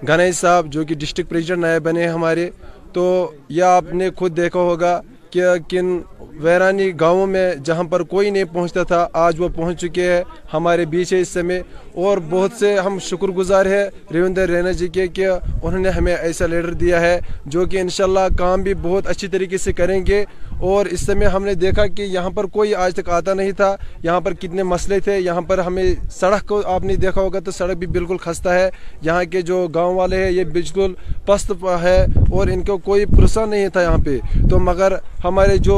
گنائی 0.08 0.32
صاحب، 0.42 0.66
جو 0.74 0.84
کہ 0.86 0.96
ڈسٹرکٹ 1.02 1.30
پریزیڈنٹ 1.30 1.64
نئے 1.66 1.80
بنے 1.88 2.08
ہمارے۔ 2.08 2.50
تو 2.94 3.04
یہ 3.50 3.64
آپ 3.64 3.94
نے 3.94 4.10
خود 4.18 4.36
دیکھا 4.38 4.60
ہوگا 4.60 4.94
کہ 5.32 5.44
کن 5.68 6.00
ویرانی 6.20 6.92
گاؤں 7.00 7.28
میں 7.28 7.56
جہاں 7.56 7.84
پر 7.84 8.04
کوئی 8.04 8.30
نہیں 8.30 8.44
پہنچتا 8.44 8.84
تھا، 8.84 9.08
آج 9.14 9.40
وہ 9.40 9.50
پہنچ 9.56 9.82
چکے 9.82 10.14
ہیں 10.14 10.24
ہمارے 10.54 10.86
بیچ 10.86 11.14
ہے 11.14 11.22
اس 11.22 11.28
سمے۔ 11.28 11.62
اور 11.94 12.18
بہت 12.30 12.52
سے 12.60 12.76
ہم 12.76 13.00
شکر 13.00 13.28
گزار 13.28 13.66
ہیں 13.66 13.86
ریوندر 14.14 14.50
رینا 14.50 14.72
جی 14.72 14.88
کے 14.88 15.08
کہ 15.08 15.28
انہوں 15.64 15.80
نے 15.80 15.90
ہمیں 15.90 16.16
ایسا 16.16 16.46
لیڈر 16.46 16.74
دیا 16.74 17.02
ہے 17.02 17.20
جو 17.46 17.66
کہ 17.66 17.78
انشاءاللہ 17.78 18.36
کام 18.38 18.62
بھی 18.62 18.74
بہت 18.74 19.08
اچھی 19.08 19.28
طریقے 19.28 19.58
سے 19.58 19.74
کریں 19.74 20.06
گے۔ 20.06 20.26
اور 20.60 20.86
اس 20.86 21.06
سمے 21.06 21.26
ہم 21.26 21.44
نے 21.44 21.54
دیکھا 21.54 21.88
کہ 21.88 22.02
یہاں 22.02 22.30
پر 22.30 22.44
کوئی 22.44 22.76
آج 22.76 22.96
تک 22.96 23.10
آتا 23.10 23.34
نہیں 23.34 23.52
تھا۔ 23.52 23.76
یہاں 24.04 24.22
پر 24.22 24.34
کتنے 24.34 24.64
مسئلے 24.64 25.00
تھے، 25.00 25.20
یہاں 25.20 25.42
پر 25.42 25.58
ہمیں 25.58 25.96
سڑک 26.12 26.48
کو 26.48 26.62
آپ 26.66 26.84
نے 26.84 26.96
دیکھا 26.96 27.22
ہوگا 27.22 27.40
تو 27.40 27.52
سڑک 27.52 27.78
بھی 27.78 27.88
بالکل 27.88 28.18
خستہ 28.18 28.50
ہے۔ 28.50 28.70
یہاں 29.02 29.24
کے 29.24 29.42
جو 29.42 29.68
گاؤں 29.68 29.96
والے 29.96 30.24
ہیں، 30.24 30.32
یہ 30.32 30.44
بالکل 30.44 30.94
پست 31.26 31.52
ہے 31.82 32.06
اور 32.32 32.48
ان 32.48 32.62
کو 32.62 32.78
کوئی 32.78 33.06
پرسہ 33.06 33.40
نہیں 33.40 33.68
تھا 33.68 33.82
یہاں 33.82 33.98
پہ۔ 34.06 34.20
تو 34.50 34.60
مگر 34.60 34.94
ہمارے 35.24 35.58
جو 35.58 35.76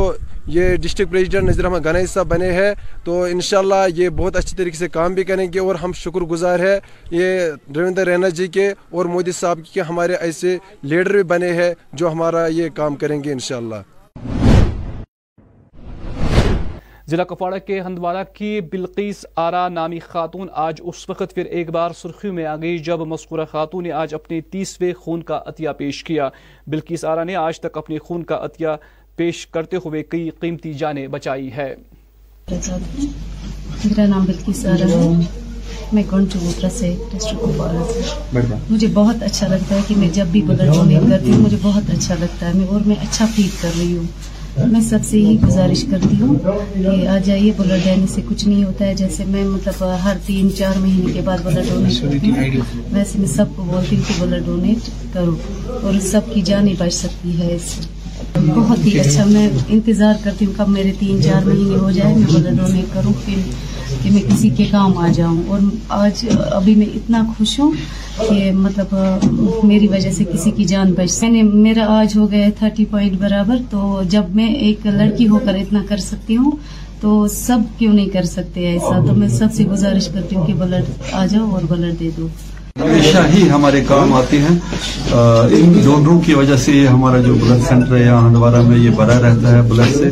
یہ 0.47 0.75
ڈسٹرکٹ 0.81 1.12
پریزیڈنٹ 1.12 1.50
نظر 1.50 1.65
احمد 1.65 1.85
گنائی 1.85 2.05
صاحب 2.07 2.27
بنے 2.27 2.51
ہیں، 2.53 2.73
تو 3.05 3.21
انشاءاللہ 3.23 3.85
یہ 3.95 4.09
بہت 4.17 4.35
اچھی 4.35 4.57
طریقے 4.57 4.77
سے 4.77 4.88
کام 4.89 5.13
بھی 5.13 5.23
کریں 5.23 5.47
گے 5.53 5.59
اور 5.59 5.75
ہم 5.75 5.93
شکر 5.95 6.21
گزار 6.31 6.59
ہے 6.59 6.77
یہ 7.12 7.39
رویندر 7.75 8.07
رینا 8.07 8.29
جی 8.29 8.47
کے 8.47 8.69
اور 8.91 9.05
مودی 9.05 9.31
صاحب 9.31 9.59
کے 9.73 9.81
ہمارے 9.81 10.15
ایسے 10.15 10.57
لیڈر 10.83 11.12
بھی 11.13 11.23
بنے 11.33 11.51
ہیں 11.53 11.73
جو 11.93 12.12
ہمارا 12.12 12.45
یہ 12.47 12.69
کام 12.75 12.95
کریں 12.95 13.23
گے 13.23 13.31
انشاءاللہ۔ 13.31 13.81
ضلع 17.07 17.23
کپواڑہ 17.23 17.57
کے 17.65 17.79
ہندوارہ 17.81 18.23
کی 18.33 18.59
بلقیس 18.71 19.25
آرا 19.35 19.67
نامی 19.69 20.00
خاتون 20.00 20.47
آج 20.57 20.79
اس 20.83 21.09
وقت 21.09 21.33
پھر 21.35 21.45
ایک 21.45 21.69
بار 21.69 21.91
سرخیوں 21.91 22.33
میں 22.33 22.45
آ 22.45 22.55
گئی 22.55 22.77
جب 22.85 23.00
مذکورہ 23.07 23.45
خاتون 23.51 23.83
نے 23.83 23.91
آج 23.91 24.13
اپنے 24.13 24.39
تیسویں 24.51 24.93
خون 25.00 25.23
کا 25.23 25.41
عطیہ 25.45 25.69
پیش 25.77 26.03
کیا۔ 26.03 26.29
بلقیس 26.67 27.05
آرا 27.05 27.23
نے 27.23 27.35
آج 27.35 27.59
تک 27.59 27.77
اپنے 27.77 27.97
خون 27.97 28.23
کا 28.23 28.38
عطیہ 28.43 28.75
پیش 29.15 29.48
کرتے 29.48 29.77
ہوئے 29.86 30.03
کئی 30.03 30.29
قیمتی 30.39 30.74
جانیں 30.74 31.08
بچائی 31.08 31.51
ہے۔ 31.51 31.75
میرا 33.86 34.05
نام 34.05 34.25
میں 35.93 36.03
گونڈ 36.12 36.32
چبوترا 36.34 36.70
سے 36.77 36.96
ڈسٹرکٹ 37.12 37.41
کپواڑہ 37.41 37.84
سے 37.93 38.39
مجھے 38.70 38.88
بہت 38.93 39.24
اچھا 39.24 39.48
لگتا 39.48 39.75
ہے 39.75 39.79
کہ 39.88 39.96
میں 39.96 40.10
جب 40.13 40.25
بھی 40.25 40.41
بلڈ 40.41 40.74
ڈونیٹ 40.74 41.01
کرتی 41.10 41.32
ہوں 41.32 41.39
مجھے 41.39 41.58
بہت 41.62 41.89
اچھا 41.89 42.15
لگتا 42.20 42.48
ہے۔ 42.48 42.53
میں 42.53 42.67
اور 42.67 42.82
میں 42.86 42.96
اچھا 43.01 43.25
فیل 43.36 43.50
کر 43.62 43.70
رہی 43.79 43.98
ہوں۔ 43.98 44.03
میں 44.67 44.82
سب 44.82 45.00
سے 45.10 45.20
یہی 45.20 45.38
گزارش 45.41 45.86
کرتی 45.91 46.22
ہوں 46.22 46.36
کہ 46.74 47.08
آ 47.08 47.17
جائیے 47.25 47.51
بلڈ 47.58 47.86
دینے 47.86 48.05
سے 48.08 48.22
کچھ 48.29 48.48
نہیں 48.48 48.63
ہوتا 48.63 48.86
ہے۔ 48.86 48.93
جیسے 48.93 49.25
میں 49.25 49.43
مطلب 49.43 49.84
ہر 50.03 50.17
تین 50.25 50.50
چار 50.55 50.77
مہینے 50.77 51.13
کے 51.13 51.22
بعد 51.22 51.38
بلڈ 51.43 51.70
ڈونیٹ 51.70 52.01
کرتی 52.01 52.32
ہوں 52.32 52.82
ویسے 52.91 53.20
میں 53.20 53.27
سب 53.27 53.46
کو 53.55 53.63
بولتی 53.63 53.96
ہوں 53.96 54.03
کہ 54.08 54.13
بلڈ 54.20 54.46
ڈونیٹ 54.46 54.89
کرو 55.13 55.36
اور 55.84 56.00
سب 56.00 56.22
کی 56.34 56.41
جانیں 56.41 56.74
بچ 56.77 56.93
سکتی 56.93 57.38
ہے 57.39 57.55
اس 57.55 57.62
سے۔ 57.62 57.92
بہت 58.35 58.85
ہی 58.85 58.99
اچھا 58.99 59.23
میں 59.25 59.49
انتظار 59.69 60.13
کرتی 60.23 60.45
ہوں 60.45 60.53
کب 60.57 60.69
میرے 60.69 60.91
تین 60.99 61.21
چار 61.21 61.47
مہینے 61.47 61.75
ہو 61.75 61.91
جائے 61.91 62.15
میں 62.15 62.27
بلڈ 62.33 62.57
ڈونیٹ 62.57 62.93
کروں 62.93 63.13
پھر 63.25 63.35
کہ 64.03 64.11
میں 64.11 64.21
کسی 64.21 64.49
کے 64.49 64.65
کام 64.71 64.97
آ 64.97 65.07
جاؤں۔ 65.15 65.41
اور 65.47 65.59
آج 65.89 66.25
ابھی 66.51 66.75
میں 66.75 66.85
اتنا 66.95 67.23
خوش 67.37 67.59
ہوں 67.59 67.71
کہ 68.29 68.51
مطلب 68.51 68.95
میری 69.63 69.87
وجہ 69.87 70.11
سے 70.11 70.23
کسی 70.23 70.51
کی 70.51 70.63
جان 70.63 70.93
بچ۔ 70.93 71.21
میں 71.21 71.29
نے، 71.29 71.43
میرا 71.43 71.85
آج 71.99 72.17
ہو 72.17 72.31
گیا 72.31 72.49
تھرٹی 72.59 72.85
پوائنٹ 72.85 73.19
برابر، 73.19 73.57
تو 73.69 74.01
جب 74.09 74.23
میں 74.33 74.47
ایک 74.47 74.85
لڑکی 74.85 75.27
ہو 75.27 75.39
کر 75.45 75.53
اتنا 75.53 75.83
کر 75.87 75.97
سکتی 75.97 76.37
ہوں، 76.37 76.51
تو 77.01 77.27
سب 77.27 77.59
کیوں 77.77 77.93
نہیں 77.93 78.09
کر 78.09 78.23
سکتے 78.23 78.67
ایسا؟ 78.67 79.05
تو 79.07 79.13
میں 79.13 79.27
سب 79.27 79.47
سے 79.53 79.63
گزارش 79.63 80.07
کرتی 80.07 80.35
ہوں 80.35 80.47
کہ 80.47 80.53
بلڈ 80.53 80.83
آ 81.11 81.25
جاؤ 81.25 81.49
اور 81.51 81.61
بلڈ 81.69 81.99
دے 81.99 82.09
دو۔ 82.17 82.27
ہمیشہ 82.75 83.17
ہی 83.33 83.49
ہمارے 83.49 83.81
کام 83.87 84.13
آتے 84.13 84.37
ہیں۔ 84.37 84.55
ان 85.55 85.73
ڈونروں 85.83 86.19
کی 86.21 86.33
وجہ 86.33 86.55
سے 86.57 86.71
یہ 86.71 86.87
ہمارا 86.87 87.17
جو 87.17 87.33
بلڈ 87.33 87.61
سینٹر 87.67 87.95
ہے 87.95 88.01
یہاں 88.01 88.21
ہندوارہ 88.27 88.61
میں 88.61 88.77
یہ 88.77 88.89
بڑا 88.89 89.19
رہتا 89.19 89.51
ہے 89.51 89.61
بلڈ 89.61 89.95
سے 89.95 90.09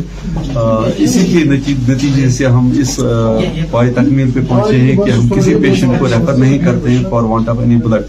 اسی 0.96 1.24
کے 1.26 1.42
نتیجے 1.44 2.28
سے 2.28 2.46
ہم 2.46 2.70
اس 2.80 2.98
پائے 3.70 3.92
تکمیل 3.92 4.30
پہ 4.30 4.40
پہنچے 4.48 4.76
ہیں 4.76 4.96
کہ 4.96 5.10
ہم 5.10 5.28
کسی 5.28 5.54
پیشنٹ 5.62 5.98
کو 5.98 6.08
ریفر 6.08 6.32
نہیں 6.34 6.58
کرتے 6.58 6.90
ہیں 6.90 7.02
for 7.10 7.22
want 7.22 7.48
of 7.48 7.58
any 7.58 7.76
blood 7.76 8.04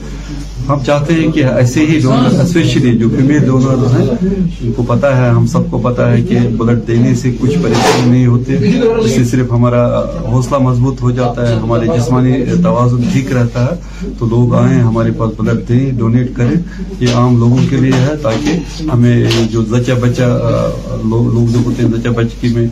ہم 0.70 0.80
چاہتے 0.86 1.14
ہیں 1.14 1.32
کہ 1.32 1.44
ایسے 1.44 1.86
ہی 1.86 2.00
ڈونر 2.00 2.40
اسپیشلی 2.42 2.98
جو 2.98 3.10
فیمیل 3.10 3.46
ڈونر 3.46 3.86
ہیں 3.96 4.06
ان 4.62 4.72
کو 4.72 4.84
پتا 4.84 5.18
ہے 5.18 5.30
ہم 5.30 5.46
سب 5.48 5.70
کو 5.70 5.78
پتا 5.78 6.12
ہے 6.12 6.22
کہ 6.22 6.40
بلڈ 6.58 6.88
دینے 6.88 7.14
سے 7.16 7.32
کچھ 7.40 7.58
پریشانی 7.62 8.10
نہیں 8.12 8.26
ہوتے 8.28 8.58
اس 9.00 9.16
سے 9.16 9.24
صرف 9.24 9.52
ہمارا 9.52 9.84
حوصلہ 10.28 10.58
مضبوط 10.58 11.02
ہو 11.02 11.12
جاتا 11.12 11.50
ہے 11.50 11.56
ہمارے 11.56 11.88
جسمانی 11.88 12.34
توازن 12.64 13.02
ٹھیک 13.14 13.32
رہتا 13.32 13.66
ہے۔ 13.66 14.08
تو 14.20 14.26
لوگ 14.26 14.54
آئیں 14.56 14.82
ہمارے 14.82 15.12
پاس 15.12 15.32
بلڈ 15.38 15.68
دیں 15.70 15.92
ڈونیٹ 15.92 16.36
کریں۔ 16.36 16.56
یہ 17.00 17.16
عام 17.16 17.38
لوگوں 17.40 17.58
کے 17.70 17.76
لیے 17.76 18.00
ہے 18.02 18.16
تاکہ 18.22 18.82
ہمیں 18.94 19.24
جو 19.52 19.64
زچہ 19.64 19.92
بچہ 20.02 20.24
لوگ 21.04 21.48
جو 21.48 21.60
ہوتے 21.66 21.84
ہیں 21.84 21.90
زچہ 21.90 22.10
بچکی 22.10 22.48
میں 22.54 22.68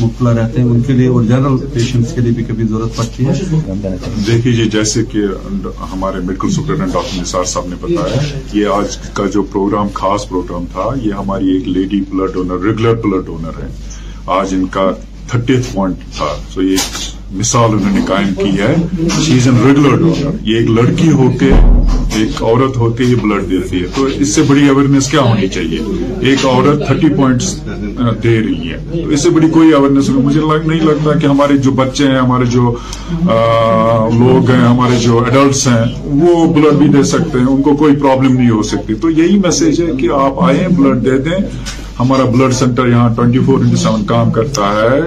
مبتلا 0.00 0.32
رہتے 0.32 0.60
ہیں 0.60 0.68
ان 0.68 0.80
کے 0.86 0.92
لیے 0.92 1.08
اور 1.08 1.22
جنرل 1.22 1.56
پیشنٹس 1.72 2.12
کے 2.12 2.20
لیے 2.20 2.32
بھی 2.32 2.44
کبھی 2.44 2.64
ضرورت 2.64 2.96
پڑتی 2.96 3.26
ہے۔ 3.26 3.32
دیکھیے 4.26 4.64
جیسے 4.72 5.04
کہ 5.04 5.18
ہمارے 5.92 6.20
میڈیکل 6.24 6.50
سپرنٹینڈنٹ 6.50 6.92
ڈاکٹر 6.92 7.24
نثار 7.36 7.44
صاحب 7.44 7.66
نے 7.66 7.76
بتایا 7.80 8.38
یہ 8.52 8.66
آج 8.66 8.96
کا 8.96 9.26
جو 9.26 9.42
پروگرام، 9.42 9.88
خاص 9.94 10.28
پروگرام 10.28 10.64
تھا، 10.72 10.90
یہ 11.02 11.12
ہماری 11.12 11.48
ایک 11.48 11.68
lady 11.68 12.00
blood 12.00 12.32
donor, 12.32 12.58
regular 12.58 12.94
blood 12.94 13.26
donor 13.26 13.62
ہے۔ 13.62 13.68
آج 14.26 14.54
ان 14.54 14.66
کا 14.66 14.90
تھرٹیتھ 15.28 15.74
پوائنٹ 15.74 15.96
تھا۔ 16.16 16.36
تو 16.54 16.62
یہ 16.62 16.76
مثال 17.32 17.70
انہوں 17.72 17.92
نے 17.92 18.00
قائم 18.06 18.34
کی 18.34 18.58
ہے 18.58 18.74
شیز 19.24 19.48
این 19.48 19.56
ریگولر 19.66 19.96
ڈونر 19.96 20.30
یہ 20.42 20.56
ایک 20.56 20.70
لڑکی 20.70 21.10
ہو 21.10 21.30
کے 21.40 21.50
ایک 22.14 22.42
عورت 22.42 22.76
ہو 22.76 22.90
کے 22.90 23.04
یہ 23.04 23.14
بلڈ 23.22 23.50
دیتی 23.50 23.82
ہے۔ 23.82 23.86
تو 23.94 24.04
اس 24.04 24.34
سے 24.34 24.42
بڑی 24.42 24.68
اویئرنیس 24.68 25.10
کیا 25.10 25.20
ہونی 25.20 25.48
چاہیے؟ 25.48 25.78
ایک 26.20 26.46
عورت 26.46 26.86
تھرٹی 26.86 27.08
پوائنٹس 27.16 27.60
دے 28.22 28.40
رہی 28.40 28.72
ہے۔ 28.72 29.02
تو 29.04 29.08
اس 29.08 29.22
سے 29.22 29.30
بڑی 29.30 29.48
کوئی 29.48 29.72
اویئرنیس 29.72 30.08
مجھے 30.08 30.40
نہیں 30.64 30.80
لگتا 30.80 31.18
کہ 31.18 31.26
ہمارے 31.26 31.56
جو 31.56 31.70
بچے 31.70 32.08
ہیں، 32.08 32.18
ہمارے 32.18 32.44
جو 32.44 32.74
لوگ 34.18 34.50
ہیں، 34.50 34.60
ہمارے 34.60 34.96
جو 34.96 35.18
ایڈلٹس 35.18 35.66
ہیں، 35.66 35.84
وہ 36.04 36.54
بلڈ 36.54 36.72
بھی 36.72 36.88
دے 36.88 37.02
سکتے 37.02 37.38
ہیں، 37.38 37.46
ان 37.46 37.62
کو 37.62 37.76
کوئی 37.76 37.96
پرابلم 37.96 38.32
نہیں 38.32 38.50
ہو 38.50 38.62
سکتی۔ 38.62 38.94
تو 38.94 39.10
یہی 39.10 39.38
میسج 39.38 39.80
ہے 39.80 39.96
کہ 39.96 40.08
آپ 40.12 40.40
آئیں 40.40 40.68
بلڈ 40.68 41.04
دے 41.04 41.18
دیں۔ 41.18 41.38
ہمارا 42.00 42.24
بلڈ 42.24 42.54
سینٹر 42.54 42.86
یہاں 42.86 43.14
ٹوینٹی 43.14 43.38
فور 43.38 43.58
انٹو 43.58 43.76
سیون 43.76 44.04
کام 44.04 44.30
کرتا 44.30 44.62
ہے۔ 44.62 45.00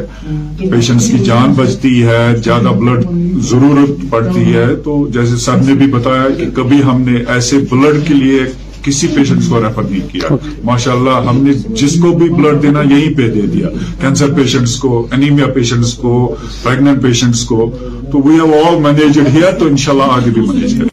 پیشنٹس 0.69 1.12
کی 1.12 1.17
جان 1.17 1.53
بچتی 1.53 2.03
ہے، 2.03 2.36
زیادہ 2.43 2.67
بلڈ 2.67 3.05
ضرورت 3.41 3.89
پڑتی 4.10 4.53
ہے۔ 4.53 4.75
تو 4.75 5.08
جیسے 5.08 5.38
سر 5.38 5.58
نے 5.58 5.74
بھی 5.74 5.88
بتایا 5.88 6.29
کہ 6.38 6.50
کبھی 6.50 6.84
ہم 6.84 7.01
نے 7.01 7.24
ایسے 7.27 7.58
بلڈ 7.58 8.08
کے 8.08 8.13
لیے 8.13 8.39
کسی 8.84 9.08
پیشنٹس 9.08 9.48
کو 9.48 9.60
ریفر 9.60 9.84
نہیں 9.84 10.10
کیا۔ 10.10 10.36
ماشاء 10.63 10.91
اللہ 10.91 11.29
ہم 11.29 11.43
نے 11.43 11.53
جس 11.53 12.00
کو 12.01 12.12
بھی 12.12 12.29
بلڈ 12.29 12.63
دینا 12.63 12.81
یہیں 12.81 13.17
پہ 13.17 13.29
دے 13.29 13.41
دیا۔ 13.41 13.67
کینسر 14.01 14.34
پیشنٹس 14.34 14.75
کو 14.75 15.08
انیمیا 15.12 15.46
پیشنٹس 15.46 15.93
کو 15.93 16.36
پریگنٹ 16.63 17.03
پیشنٹس 17.03 17.46
کو۔ 17.46 17.72
تو 18.12 18.27
we 18.27 18.36
have 18.36 18.53
all 18.67 18.81
managed 18.81 19.27
here 19.27 19.51
تو 19.51 19.65
انشاءاللہ 19.65 20.03
آگے 20.03 20.29
بھی 20.29 20.41
مینیج 20.41 20.75
کریں۔ 20.77 20.89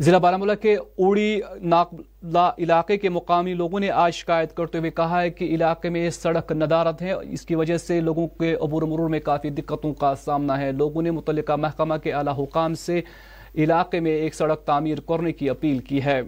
ضلع 0.00 0.18
بارہ 0.18 0.54
کے 0.62 0.74
اوڑی 0.74 1.40
ناقلا 1.62 2.07
علاقے 2.24 2.96
کے 2.96 3.08
مقامی 3.08 3.54
لوگوں 3.54 3.80
نے 3.80 3.90
آج 3.90 4.14
شکایت 4.14 4.56
کرتے 4.56 4.78
ہوئے 4.78 4.90
کہا 4.90 5.22
ہے 5.22 5.30
کہ 5.30 5.44
علاقے 5.44 5.88
میں 5.88 6.10
سڑک 6.10 6.52
ندارت 6.52 7.02
ہے 7.02 7.12
اس 7.12 7.42
کی 7.42 7.54
وجہ 7.54 7.76
سے 7.76 8.00
لوگوں 8.00 8.26
کے 8.26 8.54
عبور 8.54 8.82
مرور 8.82 9.08
میں 9.08 9.20
کافی 9.20 9.50
دقتوں 9.50 9.94
کا 9.94 10.14
سامنا 10.24 10.60
ہے۔ 10.60 10.72
لوگوں 10.72 11.02
نے 11.02 11.10
متعلقہ 11.10 11.52
محکمہ 11.52 11.94
کے 12.02 12.12
اعلی 12.12 12.42
حکام 12.42 12.74
سے 12.74 13.00
علاقے 13.54 14.00
میں 14.00 14.10
ایک 14.10 14.34
سڑک 14.34 14.60
تعمیر 14.66 15.00
کرنے 15.00 15.32
کی 15.32 15.50
اپیل 15.50 15.78
کی 15.78 16.04
ہے۔ 16.04 16.22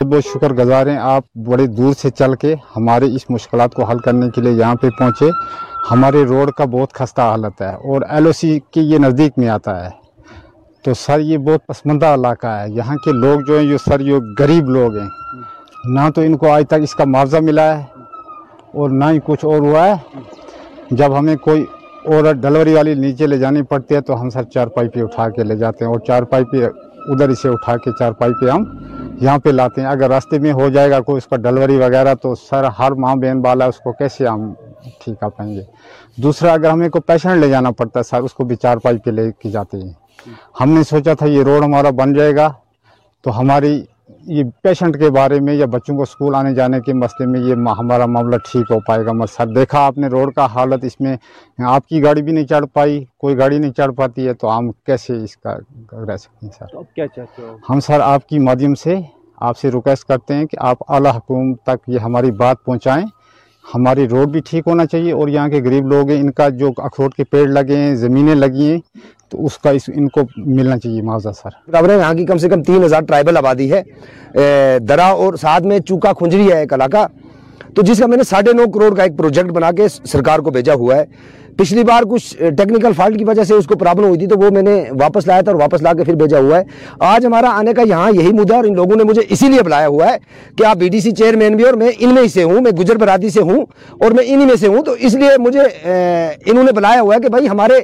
بہت 0.00 0.24
شکر 0.24 0.52
گزار 0.52 0.86
ہیں 0.86 0.96
آپ 0.96 1.24
بڑے 1.46 1.66
دور 1.66 1.92
سے 1.98 2.10
چل 2.10 2.34
کے 2.34 2.54
ہمارے 2.76 3.04
اس 3.04 3.30
مشکلات 3.30 3.74
کو 3.74 3.84
حل 3.84 3.98
کرنے 3.98 4.26
کے 4.34 4.40
لیے 4.40 4.52
یہاں 4.52 4.74
پہ 4.74 4.88
پہنچے۔ 4.98 5.30
ہمارے 5.90 6.24
روڈ 6.24 6.50
کا 6.50 6.64
بہت 6.64 6.92
خستہ 6.92 7.20
حالت 7.20 7.62
ہے 7.62 7.74
اور 7.74 8.02
ایل 8.10 8.26
او 8.26 8.32
سی 8.32 8.60
کی 8.70 8.80
یہ 8.80 8.98
نزدیک 8.98 9.32
میں 9.36 9.48
آتا 9.48 9.84
ہے۔ 9.84 10.09
تو 10.82 10.94
سر 10.94 11.20
یہ 11.20 11.38
بہت 11.38 11.66
پسماندہ 11.66 12.06
علاقہ 12.06 12.46
ہے۔ 12.46 12.66
یہاں 12.68 12.96
کے 12.96 13.12
لوگ 13.12 13.40
جو 13.40 13.58
ہیں، 13.58 13.66
یہ 13.66 13.76
سر 13.76 14.00
یہ 14.00 14.16
غریب 14.38 14.68
لوگ 14.68 14.96
ہیں۔ 14.96 15.08
نہ 15.84 16.00
تو 16.14 16.20
ان 16.20 16.36
کو 16.36 16.52
آج 16.52 16.64
تک 16.66 16.76
اس 16.82 16.94
کا 16.94 17.04
معاوضہ 17.06 17.36
ملا 17.36 17.78
ہے 17.78 17.84
اور 18.74 18.90
نہ 18.90 19.04
ہی 19.04 19.18
کچھ 19.24 19.44
اور 19.44 19.58
ہوا 19.58 19.88
ہے۔ 19.88 19.94
جب 20.90 21.18
ہمیں 21.18 21.36
کوئی 21.36 21.64
اور 22.04 22.32
ڈلیوری 22.32 22.74
والی 22.74 22.94
نیچے 22.94 23.26
لے 23.26 23.38
جانی 23.38 23.62
پڑتی 23.62 23.94
ہے 23.94 24.00
تو 24.00 24.20
ہم 24.20 24.30
سر 24.30 24.42
چار 24.42 24.66
پائپیں 24.66 25.02
اٹھا 25.02 25.28
کے 25.28 25.42
لے 25.42 25.56
جاتے 25.56 25.84
ہیں 25.84 25.92
اور 25.92 26.00
چار 26.00 26.22
پائپیں 26.22 26.66
ادھر 27.08 27.28
اسے 27.28 27.48
اٹھا 27.48 27.76
کے 27.76 27.90
چار 27.98 28.12
پائپیں 28.12 28.50
ہم 28.50 28.64
یہاں 29.20 29.38
پہ 29.38 29.50
لاتے 29.50 29.80
ہیں۔ 29.80 29.88
اگر 29.88 30.08
راستے 30.08 30.38
میں 30.38 30.52
ہو 30.52 30.68
جائے 30.68 30.90
گا 30.90 31.00
کوئی 31.00 31.18
اس 31.18 31.26
کا 31.26 31.36
ڈلیوری 31.36 31.76
وغیرہ 31.76 32.14
تو 32.14 32.34
سر 32.34 32.64
ہر 32.64 32.92
ماں 32.92 33.16
بہن 33.16 33.46
والا 33.46 33.66
اس 33.66 33.76
کو 33.76 33.92
کیسے 33.92 34.26
ہم 34.26 34.52
ٹھیک 35.04 35.24
آ 35.24 35.28
پائیں 35.28 35.54
گے؟ 35.54 35.62
دوسرا، 36.16 36.52
اگر 36.52 36.70
ہمیں 36.70 36.88
کوئی 36.88 37.02
پیشنٹ 37.02 37.40
لے 37.40 37.48
جانا 37.48 37.70
پڑتا 37.70 38.00
ہے 38.00 38.04
سر، 38.04 38.20
اس 38.20 38.34
کو 38.34 38.44
بھی 38.44 38.56
چار 38.56 38.76
پائپیں 38.76 39.12
لے 39.12 39.30
کے 39.38 39.50
جاتے 39.50 39.76
ہیں۔ 39.76 39.99
ہم 40.60 40.70
نے 40.70 40.82
سوچا 40.82 41.14
تھا 41.14 41.26
یہ 41.26 41.42
روڈ 41.42 41.64
ہمارا 41.64 41.90
بن 41.90 42.12
جائے 42.14 42.34
گا 42.36 42.52
تو 43.24 43.38
ہماری 43.40 43.82
یہ 44.26 44.44
پیشنٹ 44.62 44.98
کے 44.98 45.10
بارے 45.10 45.38
میں 45.40 45.54
یا 45.54 45.66
بچوں 45.66 45.96
کو 45.96 46.02
اسکول 46.02 46.34
آنے 46.34 46.54
جانے 46.54 46.80
کے 46.80 46.94
مسئلے 46.94 47.26
میں 47.26 47.40
یہ 47.40 47.54
ہمارا 47.78 48.06
معاملہ 48.06 48.36
ٹھیک 48.36 48.70
ہو 48.70 48.78
پائے 48.80 49.04
گا۔ 49.06 49.26
سر 49.26 49.46
دیکھا 49.46 49.84
آپ 49.86 49.98
نے 49.98 50.06
روڈ 50.06 50.32
کا 50.34 50.46
حالت 50.46 50.84
اس 50.84 51.00
میں 51.00 51.16
آپ 51.66 51.86
کی 51.88 52.02
گاڑی 52.02 52.22
بھی 52.22 52.32
نہیں 52.32 52.46
چڑھ 52.46 52.66
پائی 52.72 53.04
کوئی 53.18 53.38
گاڑی 53.38 53.58
نہیں 53.58 53.72
چڑھ 53.72 53.92
پاتی 53.92 54.26
ہے 54.26 54.34
تو 54.34 54.58
ہم 54.58 54.70
کیسے 54.86 55.16
اس 55.24 55.36
کا 55.36 55.56
رہ 56.08 56.16
سکتے 56.16 56.46
ہیں 56.46 56.52
سر؟ 56.58 56.76
کیا 56.94 57.06
چاہتے 57.06 57.42
ہو؟ 57.42 57.56
ہم 57.68 57.80
سر 57.80 58.00
آپ 58.00 58.28
کی 58.28 58.38
مادھیم 58.38 58.74
سے 58.74 58.96
آپ 59.38 59.58
سے 59.58 59.70
ریکویسٹ 59.70 60.04
کرتے 60.04 60.34
ہیں 60.34 60.44
کہ 60.44 60.56
آپ 60.60 60.76
اعلیٰ 60.88 61.14
حکومت 61.16 61.62
تک 61.62 61.88
یہ 61.88 61.98
ہماری 61.98 62.30
بات 62.30 62.64
پہنچائیں۔ 62.64 63.04
ہماری 63.74 64.08
روڈ 64.08 64.28
بھی 64.28 64.40
ٹھیک 64.40 64.66
ہونا 64.66 64.86
چاہیے 64.86 65.12
اور 65.12 65.28
یہاں 65.28 65.48
کے 65.48 65.60
غریب 65.64 65.86
لوگ 65.86 66.10
ہیں 66.10 66.20
ان 66.20 66.30
کا 66.30 66.48
جو 66.48 66.70
اخروٹ 66.76 67.14
کے 67.14 67.24
پیڑ 67.24 67.46
لگے 67.48 67.76
ہیں 67.76 67.94
زمینیں 67.94 68.34
لگی 68.34 68.70
ہیں 68.72 68.78
تو 69.30 69.44
اس 69.46 69.58
کا 69.58 69.70
اس 69.70 69.82
ان 69.96 70.08
کو 70.08 70.20
ملنا 70.36 70.78
چاہیے 70.78 71.02
معاوضہ 71.02 71.28
سر۔ 71.42 71.50
خبریں 71.72 71.96
یہاں 71.96 72.14
کی 72.14 72.24
کم 72.26 72.38
سے 72.38 72.48
کم 72.48 72.62
تین 72.62 72.84
ہزار 72.84 73.02
ٹرائبل 73.08 73.36
آبادی 73.36 73.72
ہے۔ 73.72 74.78
درا 74.78 75.06
اور 75.06 75.34
ساتھ 75.34 75.62
میں 75.62 75.78
چوکا 75.78 76.12
کھنجری 76.12 76.50
ہے 76.52 76.58
ایک 76.60 76.72
علاقہ۔ 76.74 77.06
تو 77.74 77.82
جس 77.82 77.98
کا 77.98 78.06
میں 78.06 78.16
نے 78.16 78.22
ساڑھے 78.24 78.52
نو 78.52 78.70
کروڑ 78.70 78.94
کا 78.96 79.02
ایک 79.02 79.16
پروجیکٹ 79.18 79.50
بنا 79.52 79.70
کے 79.76 79.88
سرکار 79.88 80.38
کو 80.38 80.50
بھیجا 80.50 80.74
ہوا 80.74 80.96
ہے۔ 80.96 81.04
پچھلی 81.60 81.82
بار 81.84 82.02
کچھ 82.10 82.36
ٹیکنیکل 82.56 82.92
فالٹ 82.96 83.18
کی 83.18 83.24
وجہ 83.24 83.44
سے 83.44 83.54
اس 83.54 83.66
کو 83.66 83.76
پرابلم 83.78 84.04
ہوئی 84.04 84.18
تھی، 84.18 84.26
تو 84.26 84.38
وہ 84.40 84.50
میں 84.54 84.62
نے 84.62 84.82
واپس 85.00 85.26
لایا 85.26 85.40
تھا 85.40 85.52
اور 85.52 85.60
واپس 85.60 85.82
لا 85.82 85.92
کے 85.92 86.04
پھر 86.04 86.14
بھیجا 86.22 86.38
ہوا 86.38 86.58
ہے۔ 86.58 86.62
آج 87.06 87.26
ہمارا 87.26 87.50
آنے 87.58 87.72
کا 87.74 87.82
یہاں 87.86 88.10
یہی 88.14 88.32
مدعا 88.38 88.56
اور 88.56 88.64
ان 88.64 88.74
لوگوں 88.76 88.96
نے 88.96 89.04
مجھے 89.04 89.22
اسی 89.28 89.48
لیے 89.48 89.62
بلایا 89.62 89.86
ہوا 89.86 90.12
ہے 90.12 90.16
کہ 90.58 90.66
آپ 90.66 90.76
بی 90.76 90.88
ڈی 90.88 91.00
سی 91.00 91.10
چیئرمین 91.10 91.56
بھی 91.56 91.64
اور 91.64 91.74
میں 91.82 91.90
ان 91.98 92.14
میں 92.14 92.22
ہی 92.22 92.28
سے 92.28 92.42
ہوں، 92.42 92.60
میں 92.60 92.70
گجر 92.80 92.98
برادری 92.98 93.30
سے 93.30 93.42
ہوں 93.42 93.64
اور 94.00 94.10
میں 94.10 94.24
انہی 94.26 94.46
میں 94.46 94.56
سے 94.60 94.66
ہوں۔ 94.66 94.82
تو 94.84 94.92
اس 94.98 95.14
لیے 95.14 95.36
مجھے 95.38 95.60
انہوں 96.46 96.64
نے 96.64 96.72
بلایا 96.72 97.00
ہوا 97.00 97.14
ہے 97.14 97.20
کہ 97.20 97.28
بھائی 97.28 97.48
ہمارے 97.48 97.80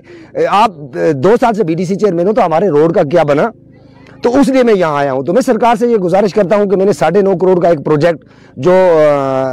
آپ 0.62 0.70
دو 1.24 1.34
سال 1.40 1.54
سے 1.54 1.64
بی 1.64 1.74
ڈی 1.74 1.84
سی 1.84 1.94
چیئرمین 1.94 2.28
ہو 2.28 2.32
تو 2.32 2.46
ہمارے 2.46 2.68
روڈ 2.78 2.94
کا 2.94 3.02
کیا 3.10 3.22
بنا؟ 3.28 3.48
تو 4.22 4.30
اس 4.40 4.48
لیے 4.48 4.62
میں 4.64 4.74
یہاں 4.74 4.96
آیا 4.98 5.12
ہوں۔ 5.12 5.22
تو 5.24 5.32
میں 5.32 5.42
سرکار 5.46 5.74
سے 5.78 5.86
یہ 5.86 5.96
گزارش 6.04 6.32
کرتا 6.34 6.56
ہوں 6.56 6.66
کہ 6.70 6.76
میں 6.76 6.86
نے 6.86 6.92
ساڑھے 6.92 7.20
نو 7.22 7.36
کروڑ 7.38 7.58
کا 7.62 7.68
ایک 7.68 7.84
پروجیکٹ 7.84 8.24
جو 8.64 8.72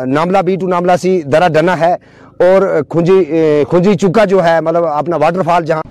ناملہ 0.08 0.38
بی 0.46 0.56
ٹو 0.62 0.68
ناملہ 0.68 0.92
سی 1.02 1.22
درا 1.32 1.48
ڈنا 1.54 1.80
ہے 1.80 1.96
اور 2.42 2.62
کھنجی 2.90 3.24
کھنجی 3.70 3.94
چکا 3.98 4.26
جو 4.26 4.44
ہے 4.44 4.60
مطلب 4.62 4.86
اپنا 4.86 5.18
واٹر 5.18 5.42
فال 5.42 5.66
جہاں 5.66 5.82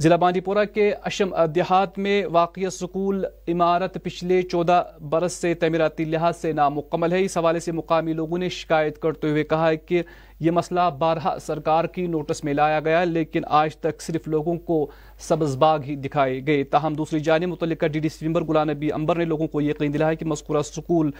ضلع 0.00 0.16
بانڈی 0.16 0.40
پورہ 0.40 0.64
کے 0.74 0.90
اشم 1.04 1.34
دیہات 1.54 1.98
میں 1.98 2.26
واقع 2.32 2.68
سکول 2.72 3.24
عمارت 3.48 3.96
پچھلے 4.02 4.40
چودہ 4.42 4.82
برس 5.00 5.32
سے 5.32 5.54
تعمیراتی 5.54 6.04
لحاظ 6.04 6.36
سے 6.36 6.52
نامکمل 6.52 7.12
ہے۔ 7.12 7.22
اس 7.24 7.36
حوالے 7.36 7.60
سے 7.60 7.72
مقامی 7.72 8.12
لوگوں 8.12 8.38
نے 8.38 8.48
شکایت 8.48 8.98
کرتے 8.98 9.30
ہوئے 9.30 9.44
کہا 9.44 9.68
ہے 9.68 9.76
کہ 9.76 10.02
یہ 10.40 10.50
مسئلہ 10.50 10.80
بارہا 10.98 11.36
سرکار 11.40 11.84
کی 11.84 12.06
نوٹس 12.06 12.44
میں 12.44 12.54
لایا 12.54 12.80
گیا 12.80 13.02
لیکن 13.04 13.42
آج 13.48 13.76
تک 13.76 14.00
صرف 14.02 14.28
لوگوں 14.28 14.56
کو 14.56 14.90
سبز 15.18 15.56
باغ 15.56 15.82
ہی 15.82 15.96
دکھائے 15.96 16.40
گئے۔ 16.46 16.62
تاہم، 16.64 16.94
دوسری 16.94 17.20
جانب، 17.20 17.48
متعلقہ 17.48 17.86
ڈی 17.86 18.00
ڈی 18.00 18.08
سی 18.08 18.26
ممبر 18.26 18.44
غلام 18.44 18.70
نبی 18.70 18.92
امبر 18.92 19.16
نے 19.16 19.24
لوگوں 19.24 19.46
کو 19.46 19.60
یقین 19.60 19.94
دلایا 19.94 20.14
کہ 20.14 20.24
مذکورہ 20.24 20.62
سکول 20.62 21.10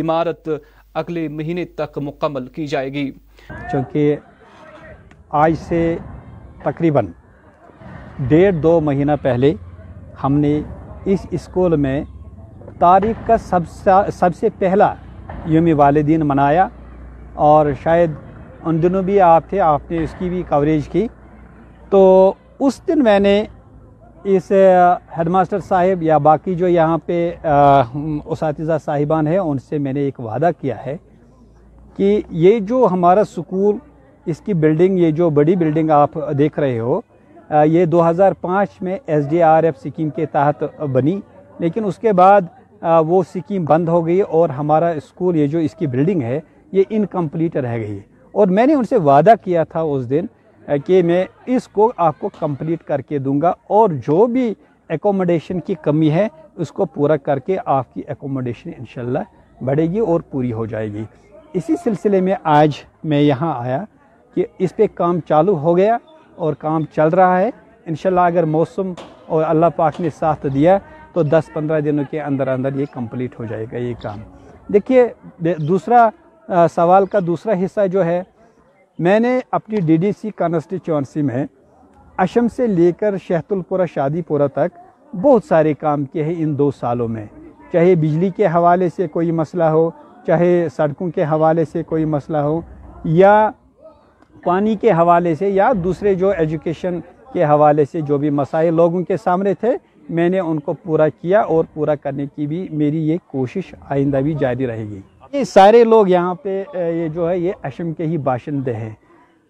عمارت 0.00 0.48
اگلے 0.94 1.28
مہینے 1.28 1.64
تک 1.64 1.98
مکمل 1.98 2.46
کی 2.46 2.66
جائے 2.66 2.92
گی۔ 2.92 3.10
چونکہ 3.72 4.16
آج 5.30 5.54
سے 5.68 5.96
تقریباً 6.64 7.06
ڈیڑھ 8.18 8.54
دو 8.62 8.78
مہینہ 8.80 9.12
پہلے 9.22 9.52
ہم 10.22 10.38
نے 10.38 10.60
اس 11.04 11.26
اسکول 11.30 11.76
میں 11.76 12.00
تاریخ 12.78 13.26
کا 13.26 13.36
سب 13.38 13.68
سب 14.14 14.36
سے 14.36 14.48
پہلا 14.58 14.92
یوم 15.46 15.68
والدین 15.78 16.26
منایا 16.26 16.66
اور 17.46 17.66
شاید 17.82 18.10
ان 18.64 18.82
دنوں 18.82 19.02
بھی 19.02 19.20
آپ 19.20 19.48
تھے، 19.50 19.60
آپ 19.60 19.90
نے 19.90 20.02
اس 20.04 20.14
کی 20.18 20.28
بھی 20.28 20.42
کوریج 20.48 20.88
کی۔ 20.88 21.06
تو 21.90 22.32
اس 22.60 22.80
دن 22.88 23.02
میں 23.04 23.18
نے 23.18 23.42
اس 24.24 24.50
ہیڈ 25.16 25.28
ماسٹر 25.28 25.58
صاحب 25.68 26.02
یا 26.02 26.18
باقی 26.18 26.54
جو 26.54 26.68
یہاں 26.68 26.98
پہ 27.06 27.30
اساتذہ 27.44 28.78
صاحبان 28.84 29.26
ہیں، 29.26 29.38
ان 29.38 29.58
سے 29.68 29.78
میں 29.78 29.92
نے 29.92 30.00
ایک 30.00 30.20
وعدہ 30.20 30.50
کیا 30.60 30.84
ہے 30.86 30.96
کہ 31.98 32.20
یہ 32.30 32.58
جو 32.60 32.86
ہمارا 32.92 33.24
سکول، 33.36 33.76
اس 34.26 34.40
کی 34.44 34.54
بلڈنگ، 34.54 34.98
یہ 34.98 35.10
جو 35.10 35.30
بڑی 35.30 35.56
بلڈنگ 35.56 35.90
آپ 35.90 36.18
دیکھ 36.38 36.58
رہے 36.58 36.78
ہو 36.78 37.00
یہ 37.50 37.84
دو 37.84 38.08
ہزار 38.08 38.32
پانچ 38.40 38.82
میں 38.82 38.98
S 39.06 39.28
D 39.28 39.42
R 39.42 39.62
F 39.62 39.78
scheme 39.78 40.08
کے 40.10 40.26
تحت 40.26 40.64
بنی، 40.92 41.18
لیکن 41.58 41.84
اس 41.84 41.98
کے 41.98 42.12
بعد 42.12 42.40
وہ 43.06 43.22
سکیم 43.34 43.64
بند 43.64 43.88
ہو 43.88 44.04
گئی 44.06 44.20
اور 44.20 44.48
ہمارا 44.48 44.88
اسکول، 44.88 45.36
یہ 45.36 45.46
جو 45.46 45.58
اس 45.58 45.74
کی 45.74 45.86
بلڈنگ 45.86 46.22
ہے، 46.22 46.38
یہ 46.72 46.82
انکمپلیٹ 46.90 47.56
رہ 47.56 47.76
گئی۔ 47.76 47.98
اور 48.34 48.46
میں 48.46 48.66
نے 48.66 48.74
ان 48.74 48.84
سے 48.84 48.96
وعدہ 48.96 49.34
کیا 49.44 49.64
تھا 49.64 49.80
اس 49.80 50.08
دن 50.10 50.26
کہ 50.86 51.02
میں 51.02 51.24
اس 51.46 51.68
کو، 51.68 51.90
آپ 51.96 52.18
کو 52.18 52.30
کمپلیٹ 52.38 52.82
کر 52.86 53.00
کے 53.00 53.18
دوں 53.18 53.40
گا 53.40 53.52
اور 53.68 53.90
جو 54.06 54.26
بھی 54.26 54.52
ایکوموڈیشن 54.90 55.60
کی 55.60 55.74
کمی 55.82 56.10
ہے، 56.10 56.26
اس 56.56 56.72
کو 56.72 56.84
پورا 56.84 57.16
کر 57.16 57.38
کے 57.38 57.56
آپ 57.64 57.94
کی 57.94 58.02
ایکوموڈیشن 58.08 58.70
انشاءاللہ 58.78 59.18
بڑھے 59.60 59.86
گی 59.90 59.98
اور 59.98 60.20
پوری 60.30 60.52
ہو 60.52 60.66
جائے 60.66 60.92
گی۔ 60.92 61.04
اسی 61.52 61.74
سلسلے 61.84 62.20
میں 62.20 62.34
آج 62.44 62.70
میں 63.04 63.20
یہاں 63.20 63.52
آیا 63.58 63.82
کہ 64.36 64.44
اس 64.58 64.76
پہ 64.76 64.86
کام 64.94 65.20
چالو 65.28 65.56
ہو 65.58 65.76
گیا۔ 65.76 65.96
اور 66.38 66.54
کام 66.58 66.84
چل 66.96 67.08
رہا 67.08 67.40
ہے۔ 67.40 67.50
انشاءاللہ 67.86 68.20
اگر 68.20 68.44
موسم 68.44 68.92
اور 69.26 69.44
اللہ 69.46 69.66
پاک 69.76 70.00
نے 70.00 70.08
ساتھ 70.18 70.46
دیا 70.54 70.78
تو 71.12 71.22
دس 71.22 71.52
پندرہ 71.52 71.80
دنوں 71.80 72.04
کے 72.10 72.20
اندر 72.20 72.48
اندر 72.48 72.74
یہ 72.74 72.84
کمپلیٹ 72.92 73.38
ہو 73.38 73.44
جائے 73.44 73.66
گا 73.72 73.76
یہ 73.78 73.94
کام۔ 74.02 74.18
دیکھیے 74.72 75.06
دوسرا 75.68 76.08
سوال 76.74 77.06
کا 77.06 77.18
دوسرا 77.26 77.52
حصہ 77.64 77.86
جو 77.92 78.04
ہے، 78.04 78.22
میں 78.98 79.18
نے 79.20 79.38
اپنی 79.50 79.80
ڈی 79.86 79.96
ڈی 79.96 80.10
سی 80.20 80.30
کانسٹیچوئنسی 80.36 81.22
میں 81.22 81.44
اشم 82.18 82.46
سے 82.56 82.66
لے 82.66 82.90
کر 82.98 83.16
شہت 83.28 83.52
الپورہ، 83.52 83.86
شادی 83.94 84.22
پورہ 84.22 84.46
تک 84.54 84.78
بہت 85.12 85.44
سارے 85.44 85.74
کام 85.74 86.04
کیے 86.04 86.24
ہیں 86.24 86.34
ان 86.38 86.56
دو 86.58 86.70
سالوں 86.70 87.08
میں۔ 87.08 87.26
چاہے 87.72 87.94
بجلی 87.94 88.30
کے 88.36 88.46
حوالے 88.46 88.88
سے 88.96 89.06
کوئی 89.08 89.30
مسئلہ 89.32 89.64
ہو، 89.64 89.88
چاہے 90.26 90.68
سڑکوں 90.76 91.10
کے 91.10 91.24
حوالے 91.24 91.64
سے 91.72 91.82
کوئی 91.82 92.04
مسئلہ 92.04 92.36
ہو، 92.36 92.60
یا 93.04 93.50
پانی 94.44 94.76
کے 94.76 94.90
حوالے 94.90 95.34
سے 95.34 95.48
یا 95.48 95.72
دوسرے 95.84 96.14
جو 96.14 96.28
ایجوکیشن 96.28 97.00
کے 97.32 97.44
حوالے 97.44 97.84
سے 97.92 98.00
جو 98.00 98.18
بھی 98.18 98.30
مسائل 98.30 98.74
لوگوں 98.74 99.02
کے 99.02 99.16
سامنے 99.16 99.54
تھے، 99.54 99.72
میں 100.08 100.28
نے 100.28 100.38
ان 100.38 100.60
کو 100.60 100.72
پورا 100.72 101.08
کیا 101.08 101.40
اور 101.40 101.64
پورا 101.74 101.94
کرنے 101.94 102.26
کی 102.36 102.46
بھی 102.46 102.68
میری 102.70 103.08
یہ 103.08 103.16
کوشش 103.26 103.74
آئندہ 103.88 104.16
بھی 104.16 104.34
جاری 104.34 104.66
رہے 104.66 104.84
گی۔ 104.84 105.00
یہ 105.32 105.44
سارے 105.44 105.84
لوگ 105.84 106.08
یہاں 106.08 106.34
پہ 106.34 106.64
یہ 106.74 107.08
جو 107.08 107.30
ہے، 107.30 107.38
یہ 107.38 107.52
اشم 107.62 107.92
کے 107.92 108.04
ہی 108.04 108.18
باشندے 108.18 108.72
ہیں۔ 108.72 108.90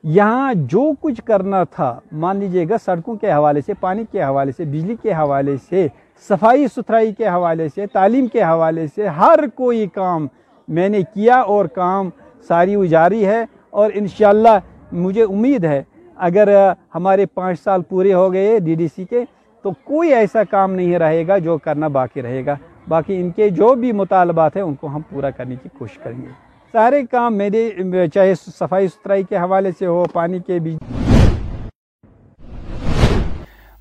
یہاں 0.05 0.55
جو 0.55 0.93
کچھ 1.01 1.23
کرنا 1.23 1.65
تھا، 1.65 2.01
مان 2.13 2.37
لیجیے 2.37 2.65
گا، 2.69 2.77
سڑکوں 2.85 3.17
کے 3.17 3.33
حوالے 3.33 3.61
سے، 3.61 3.73
پانی 3.75 4.05
کے 4.13 4.23
حوالے 4.23 4.53
سے، 4.53 4.65
بجلی 4.65 4.97
کے 5.03 5.13
حوالے 5.13 5.57
سے، 5.71 5.87
صفائی 6.29 6.67
ستھرائی 6.67 7.13
کے 7.13 7.29
حوالے 7.29 7.69
سے، 7.75 7.87
تعلیم 7.87 8.27
کے 8.27 8.43
حوالے 8.43 8.87
سے، 8.87 9.07
ہر 9.07 9.41
کوئی 9.55 9.87
کام 9.87 10.27
میں 10.69 10.89
نے 10.89 11.03
کیا 11.15 11.37
اور 11.37 11.65
کام 11.65 12.11
ساری 12.49 12.89
جاری 12.89 13.27
ہے۔ 13.27 13.45
اور 13.71 13.91
انشاءاللہ 13.95 14.59
مجھے 14.93 15.23
امید 15.23 15.65
ہے، 15.65 15.83
اگر 16.17 16.49
ہمارے 16.95 17.27
پانچ 17.27 17.61
سال 17.61 17.83
پورے 17.83 18.13
ہو 18.15 18.33
گئے 18.33 18.59
ڈی 18.59 18.75
ڈی 18.75 18.87
سی 18.89 19.05
کے، 19.05 19.25
تو 19.63 19.71
کوئی 19.85 20.15
ایسا 20.15 20.45
کام 20.45 20.73
نہیں 20.75 20.99
رہے 20.99 21.27
گا 21.27 21.39
جو 21.39 21.59
کرنا 21.59 21.89
باقی 21.89 22.23
رہے 22.23 22.45
گا۔ 22.47 22.55
باقی 22.89 23.21
ان 23.21 23.31
کے 23.31 23.49
جو 23.51 23.75
بھی 23.75 23.93
مطالبات 23.93 24.57
ہیں، 24.57 24.63
ان 24.63 24.75
کو 24.75 24.87
ہم 24.87 25.01
پورا 25.11 25.31
کرنے 25.31 25.57
کی 25.63 25.69
کوشش 25.79 25.99
کریں 25.99 26.23
گے۔ 26.23 26.29
سارے 26.73 27.03
کام 27.11 27.37
میرے، 27.37 27.71
چاہے 28.15 28.35
صفائی 28.35 28.89
ستھرائی 28.89 29.23
کے 29.23 29.37
حوالے 29.37 29.71
سے 29.79 29.87
ہو، 29.87 30.05
پانی 30.13 30.39
کے 30.47 30.59
بھی۔ 30.59 30.77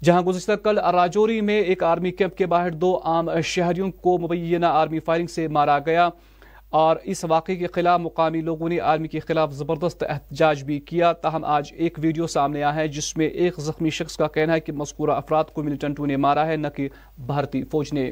جہاں 0.04 0.22
گزشتہ 0.22 0.52
کل 0.52 0.78
راجوری 0.78 1.42
میں 1.42 1.60
ایک 1.62 1.84
آرمی 1.84 2.12
کیمپ 2.12 2.36
کے 2.36 2.46
باہر 2.46 2.72
دو 2.72 3.00
عام 3.04 3.30
شہریوں 3.44 3.92
کو 3.92 4.18
مبینہ 4.18 4.66
آرمی 4.66 5.00
فائرنگ 5.00 5.28
سے 5.28 5.48
مارا 5.48 5.80
گیا۔ 5.80 6.10
اور 6.70 6.96
اس 7.04 7.24
واقعے 7.30 7.56
کے 7.56 7.68
خلاف 7.68 8.00
مقامی 8.00 8.42
لوگوں 8.42 8.70
نے 8.70 8.80
آرمی 8.82 9.08
کے 9.08 9.20
خلاف 9.20 9.52
زبردست 9.54 10.04
احتجاج 10.10 10.64
بھی 10.64 10.80
کیا۔ 10.80 11.12
تاہم 11.14 11.46
آج 11.46 11.72
ایک 11.76 12.00
ویڈیو 12.02 12.28
سامنے 12.28 12.64
آیا 12.64 12.76
ہے 12.76 12.88
جس 12.88 13.18
میں 13.18 13.28
ایک 13.28 13.60
زخمی 13.60 13.90
شخص 13.90 14.18
کا 14.18 14.28
کہنا 14.28 14.54
ہے 14.54 14.60
کہ 14.60 14.72
مذکورہ 14.74 15.12
افراد 15.12 15.44
کو 15.54 15.64
ملیٹنٹوں 15.64 16.08
نے 16.08 16.18
مارا 16.18 16.46
ہے 16.48 16.56
نہ 16.56 16.68
کہ 16.76 16.88
بھارتی 17.26 17.64
فوج 17.64 17.94
نے۔ 17.94 18.12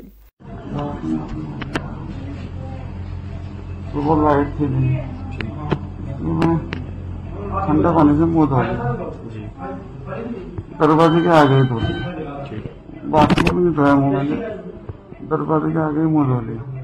ٹھنڈا 7.65 7.91
پانی 7.91 8.13
سے 8.17 8.25
منہ 8.25 8.45
دھو 8.45 8.61
دروازے 10.79 11.19
کے 11.23 11.29
آگے 11.29 11.61
دھو 11.63 11.79
باقی 13.09 13.41
نہیں 13.41 13.73
دھویا 13.75 13.95
منہ 13.95 14.23
میں 14.23 15.27
دروازے 15.29 15.71
کے 15.73 15.79
آگے 15.79 16.07
منہ 16.07 16.27
دھو 16.27 16.41
لیا۔ 16.41 16.74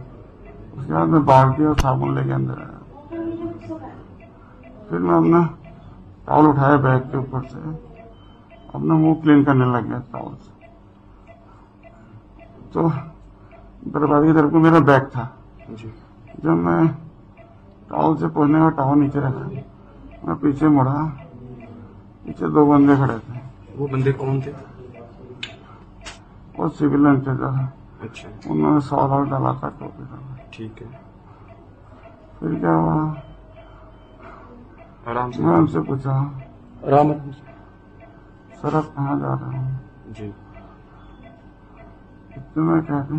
اس 0.71 0.85
کے 0.85 0.93
بعد 0.93 1.07
میں 1.07 1.19
بالٹی 1.19 1.63
اور 1.65 1.75
صابن 1.75 2.13
لے 2.13 2.23
کے 2.23 2.33
اندر 2.33 2.57
آیا۔ 2.57 2.77
پھر 4.89 4.97
میں 4.99 5.15
اپنا 5.15 5.47
ٹاول 6.25 6.47
اٹھایا 6.47 6.75
بیگ 6.75 6.99
کے 7.11 7.17
اوپر 7.17 7.39
سے۔ 7.51 7.57
اپنا 8.67 8.93
منہ 8.93 9.13
کلین 9.23 9.43
کرنے 9.43 9.65
لگ 9.65 9.87
گیا 9.89 9.99
ٹاول 10.11 10.35
سے۔ 10.45 10.65
تو 12.71 12.87
دروازے 13.93 14.27
کی 14.27 14.33
طرف 14.33 14.51
میرا 14.51 14.79
بیگ 14.79 15.01
تھا۔ 15.11 15.27
جب 16.43 16.51
میں 16.51 16.83
ٹاول 17.87 18.17
سے 18.17 18.27
پہنچنے 18.27 18.59
کا 18.59 18.69
ٹاول 18.69 18.99
نیچے 18.99 19.19
رکھا 19.19 19.49
میں 20.23 20.35
پیچھے 20.35 20.67
مڑا۔ 20.67 21.05
پیچھے 22.23 22.47
دو 22.47 22.65
بندے 22.65 22.95
کھڑے 22.95 23.17
تھے۔ 23.25 23.39
وہ 23.77 23.87
بندے 23.87 24.11
کون 24.11 24.41
تھے؟ 24.41 24.51
وہ 26.57 26.69
سول 26.79 27.07
انچارج 27.07 27.41
اچھا۔ 28.01 28.29
انہوں 28.45 28.73
نے 28.73 28.79
سوال 28.79 29.29
ڈالا 29.29 29.51
تھا 29.51 29.69
ٹوپی 29.69 30.03
ڈالا 30.09 30.40
ٹھیک 30.51 30.81
ہے۔ 30.81 30.87
پھر 32.39 32.59
کیا 32.59 32.75
ہوا؟ 32.75 33.13
آرام 35.05 35.31
سے۔ 35.31 35.41
میں 35.41 35.67
سے 35.67 35.81
پوچھا۔ 35.81 36.23
آرام 36.83 37.07
سر 38.61 38.73
اب 38.73 38.83
کہاں 38.95 39.19
جا 39.19 39.27
رہا 39.27 39.45
ہوں 39.45 39.71
جی۔ 40.07 40.31
اتنے 42.35 42.63
میں 42.63 42.81
کہتے 42.81 43.13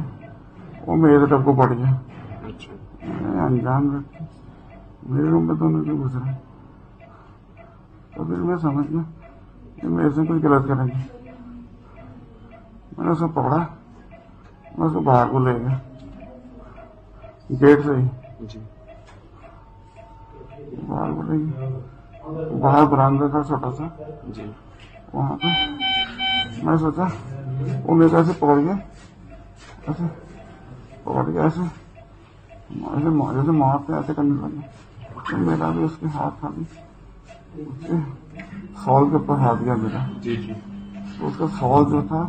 وہ 0.86 0.96
میرے 0.96 1.26
طرف 1.26 1.40
کو 1.44 1.52
پڑ 1.52 1.72
گیا۔ 1.72 1.90
اچھا۔ 2.46 2.72
انجان 3.46 3.96
رکھتی 3.96 4.24
میرے 5.02 5.30
روم 5.30 5.46
میں 5.46 5.54
دونوں 5.54 5.84
کیوں 5.84 5.98
گزرے 5.98 6.30
تو 8.14 8.24
پھر 8.24 8.36
میں 8.36 8.56
سمجھ 8.56 8.92
گیا 8.92 9.00
کہ 9.80 9.88
میرے 9.88 10.10
سے 10.10 10.20
کچھ 10.28 10.44
غلط 10.46 10.68
کریں 10.68 10.86
گے۔ 10.86 11.28
میں 12.98 13.06
نے 13.06 13.10
اسے 13.10 13.26
پکڑا 13.26 13.56
میں 14.78 14.86
اس 14.86 14.92
کو 14.92 15.00
باہر 15.00 15.26
کو 15.28 15.38
لے 15.38 15.52
گیا۔ 15.52 15.91
گیٹ 17.50 17.84
سے 17.84 17.94
ہی 17.96 18.06
جی 18.40 18.58
باہر 22.60 22.86
برآمدہ 22.86 23.26
تھا 23.30 23.42
چھوٹا 23.42 23.70
سا۔ 23.72 23.86
جی۔ 24.26 24.50
وہاں 25.12 25.36
پہ۔ 25.36 25.46
میں 26.62 26.76
سوچا 26.76 27.04
وہ 27.84 27.94
میرے 27.94 28.16
ایسے 28.16 28.32
پکڑ 28.38 28.58
گیا 28.60 28.74
ایسے 29.86 30.04
پکڑ 31.04 31.30
گیا 31.30 31.42
ایسے۔ 31.42 31.60
ایسے 32.70 33.08
جیسے 33.08 33.50
مارتے 33.50 33.92
ایسے 33.92 34.12
کرنے 34.16 34.34
لگے۔ 34.42 35.36
میرا 35.36 35.68
بھی 35.70 35.84
اس 35.84 35.96
کے 36.00 36.06
ہاتھ 36.14 36.34
تھا 36.40 36.48
بھی 36.54 36.64
اس 37.62 37.86
کے 37.86 37.92
سال 38.84 39.10
کے 39.10 39.16
اوپر 39.16 39.34
ہاتھ 39.34 39.62
گیا 39.62 39.74
میرا۔ 39.74 40.04
جی 40.20 40.36
جی۔ 40.36 40.52
اس 41.20 41.32
کا 41.38 41.46
سال 41.60 41.84
جو 41.90 42.00
تھا 42.08 42.28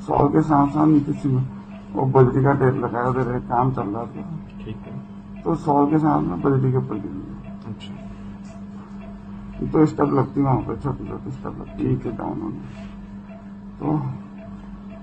سال 0.00 0.32
کے 0.32 0.42
ساتھ 0.42 0.72
ساتھ 0.72 0.88
نیچے 0.88 1.12
سے 1.22 1.28
وہ 1.92 2.06
بجلی 2.06 2.44
کا 2.44 2.52
ٹیپ 2.52 2.74
لگایا 2.74 3.04
ادھر 3.04 3.38
کام 3.48 3.70
چل 3.70 3.88
رہا 3.88 4.04
تھا۔ 4.12 4.70
تو 5.44 5.54
سال 5.54 5.90
کے 5.90 5.98
ساتھ 5.98 6.22
میں 6.22 6.36
بجلی 6.36 6.70
کے 6.70 6.76
اوپر 6.76 6.96
گر 6.96 7.00
گیا 7.02 7.52
اچھا۔ 7.68 7.94
تو 9.72 9.78
اسٹپ 9.78 10.12
لگتی 10.12 10.40
وہاں 10.40 10.60
پہ 10.66 10.74
چھت 10.74 10.98
پہ 10.98 11.28
اسٹپ 11.28 11.46
لگتی 11.46 11.84
نیچے 11.84 12.10
ڈاؤن 12.16 12.40
ہونے 12.42 12.58
تو 13.78 13.96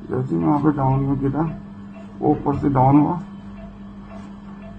جیسے 0.10 0.36
میں 0.36 0.48
وہاں 0.48 0.60
پہ 0.64 0.70
ڈاؤن 0.70 1.04
میں 1.04 1.16
گرا 1.22 1.42
وہ 2.20 2.28
اوپر 2.28 2.54
سے 2.62 2.70
ڈاؤن 2.70 3.00
ہوا۔ 3.00 3.20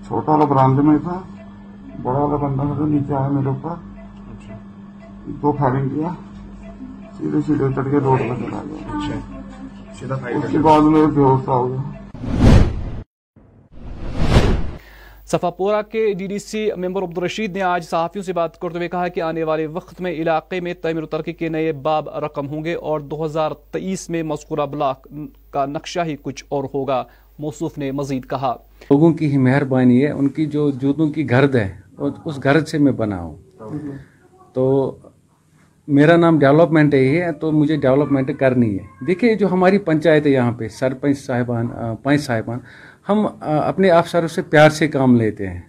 چھوٹا 0.06 0.32
والا 0.32 0.44
براندے 0.44 0.82
میں 0.82 0.98
تھا 1.02 1.20
بڑا 2.02 2.18
والا 2.18 2.36
بندہ 2.36 2.74
تھا 2.76 2.86
نیچے 2.86 3.14
آیا 3.14 3.28
میرے 3.28 3.48
اوپر۔ 3.48 3.70
اچھا۔ 3.70 4.54
دو 5.42 5.52
فائرنگ 5.58 5.88
کیا 5.88 6.08
سیدھے 7.16 7.40
سیدھے 7.46 7.64
چڑھ 7.74 7.90
کے 7.90 7.98
روڈ 7.98 8.18
پہ 8.18 8.34
چلا 8.38 8.62
گیا۔ 8.68 8.98
اچھا۔ 8.98 9.40
سفا 10.00 10.30
کے 10.30 10.58
صفا 15.26 15.82
کے 15.82 16.12
D 16.12 16.26
D 16.26 16.38
C 16.38 16.68
member 16.76 17.02
Abdul Rashid 17.02 17.56
نے 17.56 17.62
آج 17.62 17.84
صحافیوں 17.84 18.22
سے 18.22 18.32
بات 18.32 18.58
کرتے 18.58 18.76
ہوئے 18.76 18.88
کہا 18.88 19.08
کہ 19.08 19.20
آنے 19.20 19.44
والے 19.44 19.66
وقت 19.66 20.00
میں 20.00 20.12
علاقے 20.12 20.60
میں 20.60 20.74
تعمیر 20.74 21.02
و 21.02 21.06
ترقی 21.06 21.32
کے 21.32 21.48
نئے 21.48 21.72
باب 21.72 22.08
رقم 22.08 22.48
ہوں 22.48 22.64
گے 22.64 22.74
اور 22.74 23.00
دو 23.00 23.24
ہزار 23.24 23.50
تیئیس 23.70 24.10
میں 24.10 24.22
مذکورہ 24.22 24.66
بلاک 24.66 25.06
کا 25.50 25.66
نقشہ 25.66 26.00
ہی 26.06 26.16
کچھ 26.22 26.44
اور 26.48 26.64
ہوگا 26.74 27.04
موصوف 27.38 27.78
نے 27.78 27.90
مزید 27.90 28.30
کہا۔ 28.30 28.56
لوگوں 28.90 29.12
کی 29.12 29.32
ہی 29.32 29.36
مہربانی 29.36 30.04
ہے 30.04 30.10
ان 30.10 30.28
کی 30.28 30.46
جو 30.46 30.70
جوتوں 30.70 31.10
کی 31.10 31.30
گرد 31.30 31.54
ہے 31.54 31.76
اس 32.24 32.42
گھرد 32.42 32.68
سے 32.68 32.78
میں 32.78 32.92
بنا 32.92 33.22
ہوں۔ 33.22 33.36
تو 34.52 34.96
میرا 35.90 36.16
نام 36.16 36.38
ڈیولپمنٹ 36.38 36.94
ہے 36.94 37.30
تو 37.40 37.50
مجھے 37.52 37.76
ڈیولپمنٹ 37.76 38.30
کرنی 38.38 38.74
ہے۔ 38.74 39.04
دیکھیے 39.06 39.34
جو 39.34 39.52
ہماری 39.52 39.78
پنچایت 39.78 40.26
ہے 40.26 40.30
یہاں 40.30 40.52
پہ 40.52 40.68
سرپنچ 40.68 41.18
صاحبان 41.18 41.66
پنچ 42.02 42.20
صاحبان 42.20 42.58
ہم 43.08 43.26
اپنے 43.40 43.90
افسروں 43.90 44.28
سے 44.28 44.42
پیار 44.42 44.70
سے 44.70 44.88
کام 44.88 45.16
لیتے 45.16 45.48
ہیں 45.50 45.60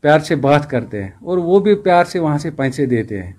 پیار 0.00 0.18
سے 0.18 0.34
بات 0.36 0.70
کرتے 0.70 1.02
ہیں 1.02 1.10
اور 1.20 1.38
وہ 1.38 1.58
بھی 1.60 1.74
پیار 1.74 2.04
سے 2.04 2.18
وہاں 2.18 2.38
سے 2.38 2.50
پیسے 2.50 2.86
دیتے 2.86 3.22
ہیں۔ 3.22 3.32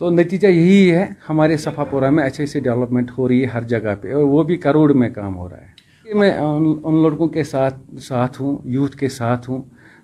تو 0.00 0.10
نتیجہ 0.10 0.46
یہی 0.46 0.90
ہے 0.92 1.06
ہمارے 1.28 1.56
صفا 1.56 1.84
پورہ 1.84 2.10
میں 2.10 2.24
اچھے 2.24 2.46
سے 2.46 2.60
ڈیولپمنٹ 2.60 3.10
ہو 3.18 3.28
رہی 3.28 3.40
ہے 3.42 3.46
ہر 3.46 3.62
جگہ 3.62 3.94
پہ 4.00 4.12
اور 4.14 4.24
وہ 4.24 4.42
بھی 4.42 4.56
کروڑ 4.56 4.92
میں 4.92 5.08
کام 5.10 5.36
ہو 5.36 5.48
رہا 5.48 5.60
ہے۔ 5.60 6.14
میں 6.14 6.30
ان 6.30 7.02
لڑکوں 7.02 7.28
کے 7.28 7.42
ساتھ 7.44 7.78
ساتھ 8.02 8.40
ہوں 8.42 8.56
یوتھ 8.64 8.96
کے 8.96 9.08
ساتھ 9.08 9.50
ہوں 9.50 9.62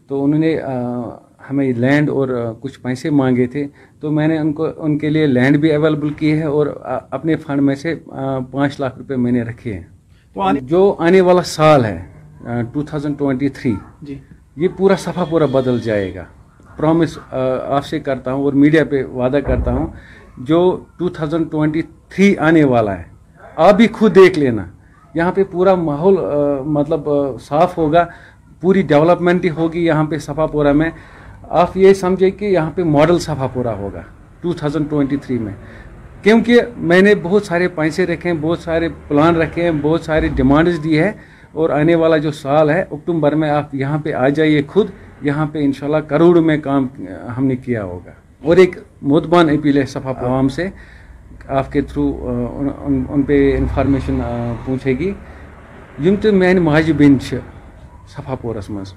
تو 0.08 0.24
انہوں 0.24 0.40
نے 0.40 0.56
ہمیں 1.50 1.72
لینڈ 1.72 2.10
اور 2.10 2.28
کچھ 2.60 2.80
پیسے 2.80 3.10
مانگے 3.10 3.46
تھے 3.46 3.66
تو 4.00 4.10
میں 4.10 4.28
نے 4.28 4.38
ان 4.38 4.52
کو 4.52 4.66
ان 4.76 4.98
کے 4.98 5.10
لیے 5.10 5.26
لینڈ 5.26 5.56
بھی 5.56 5.72
اویلیبل 5.74 6.12
کی 6.12 6.32
ہے 6.38 6.44
اور 6.44 6.66
اپنے 7.10 7.36
فنڈ 7.36 7.62
میں 7.62 7.74
سے 7.74 7.94
پانچ 8.50 8.80
لاکھ 8.80 8.98
روپے 8.98 9.16
میں 9.16 9.32
نے 9.32 9.42
رکھے 9.42 9.72
ہیں۔ 9.74 9.82
جو 10.60 10.94
آنے 10.98 11.20
والا 11.20 11.42
سال 11.42 11.84
ہے 11.84 12.00
ٹو 12.72 12.82
تھاؤزنڈ 12.82 13.18
ٹوئنٹی 13.18 13.48
تھری 13.48 13.74
جی۔ 14.02 14.18
یہ 14.56 14.68
پورا 14.76 14.96
صفحہ 14.98 15.24
پورا 15.30 15.46
بدل 15.52 15.80
جائے 15.80 16.14
گا۔ 16.14 16.24
پرومس 16.76 17.18
آپ 17.76 17.84
سے 17.84 18.00
کرتا 18.00 18.32
ہوں 18.32 18.44
اور 18.44 18.52
میڈیا 18.62 18.84
پہ 18.90 19.02
وعدہ 19.04 19.38
کرتا 19.46 19.72
ہوں 19.72 19.86
جو 20.48 20.60
ٹو 20.98 21.08
تھاؤزنڈ 21.08 21.50
ٹوئنٹی 21.50 21.82
تھری 22.08 22.36
آنے 22.46 22.64
والا 22.64 22.98
ہے 22.98 23.04
آپ 23.56 23.74
بھی 23.74 23.86
خود 23.92 24.14
دیکھ 24.14 24.38
لینا۔ 24.38 24.64
یہاں 25.14 25.32
پہ 25.32 25.42
پورا 25.50 25.74
ماحول 25.74 26.16
مطلب 26.76 27.08
صاف 27.40 27.76
ہوگا 27.78 28.04
پوری 28.60 28.82
ڈیولپمنٹ 28.92 29.44
ہوگی 29.56 29.84
یہاں 29.86 30.04
پہ 30.10 30.18
صفا 30.26 30.46
پورا 30.46 30.72
میں۔ 30.72 30.90
آپ 31.60 31.76
یہ 31.76 31.92
سمجھے 31.94 32.30
کہ 32.30 32.44
یہاں 32.44 32.70
پہ 32.74 32.82
ماڈل 32.82 33.18
صفا 33.18 33.46
پورا 33.52 33.72
ہوگا، 33.74 34.02
2023 34.42 35.40
میں۔ 35.40 35.52
کیونکہ 36.22 36.60
میں 36.76 37.00
نے 37.02 37.14
بہت 37.22 37.46
سارے 37.46 37.68
پیسے 37.68 38.06
رکھے 38.06 38.30
ہیں، 38.30 38.36
بہت 38.40 38.58
سارے 38.58 38.88
پلان 39.08 39.36
رکھے 39.36 39.62
ہیں، 39.62 39.70
بہت 39.82 40.00
سارے 40.00 40.28
ڈیمانڈز 40.28 40.82
دی 40.84 40.98
ہے 40.98 41.12
اور 41.52 41.70
آنے 41.70 41.94
والا 41.94 42.16
جو 42.16 42.32
سال 42.32 42.70
ہے، 42.70 42.84
اکتوبر 42.90 43.34
میں 43.34 43.50
آپ 43.50 43.74
یہاں 43.74 43.98
پہ 43.98 44.12
آ 44.12 44.28
جائیے 44.28 44.62
خود۔ 44.66 44.86
یہاں 45.22 45.46
پہ 45.46 45.58
انشاءاللہ 45.64 46.00
کروڑ 46.08 46.38
میں 46.40 46.56
کام 46.58 46.86
ہم 47.36 47.44
نے 47.46 47.56
کیا 47.56 47.84
ہوگا۔ 47.84 48.12
اور 48.44 48.56
ایک 48.56 48.76
مدبان 49.02 49.48
اپیل 49.50 49.76
ہے 49.78 49.86
صفحہ 49.86 50.12
عوام 50.18 50.48
سے 50.48 50.68
آپ 51.48 51.72
کے 51.72 51.80
تھرو 51.80 52.06
ان 53.08 53.22
پہ 53.22 53.56
انفارمیشن 53.58 54.20
پوچھے 54.64 54.98
گی۔ 54.98 55.12
یم 56.04 56.14
تو 56.20 56.32
میان 56.32 56.56
ماجہ 56.56 56.92
بین 56.92 57.18
صفحہ 57.20 58.34
پورس 58.40 58.70
مز 58.70 58.92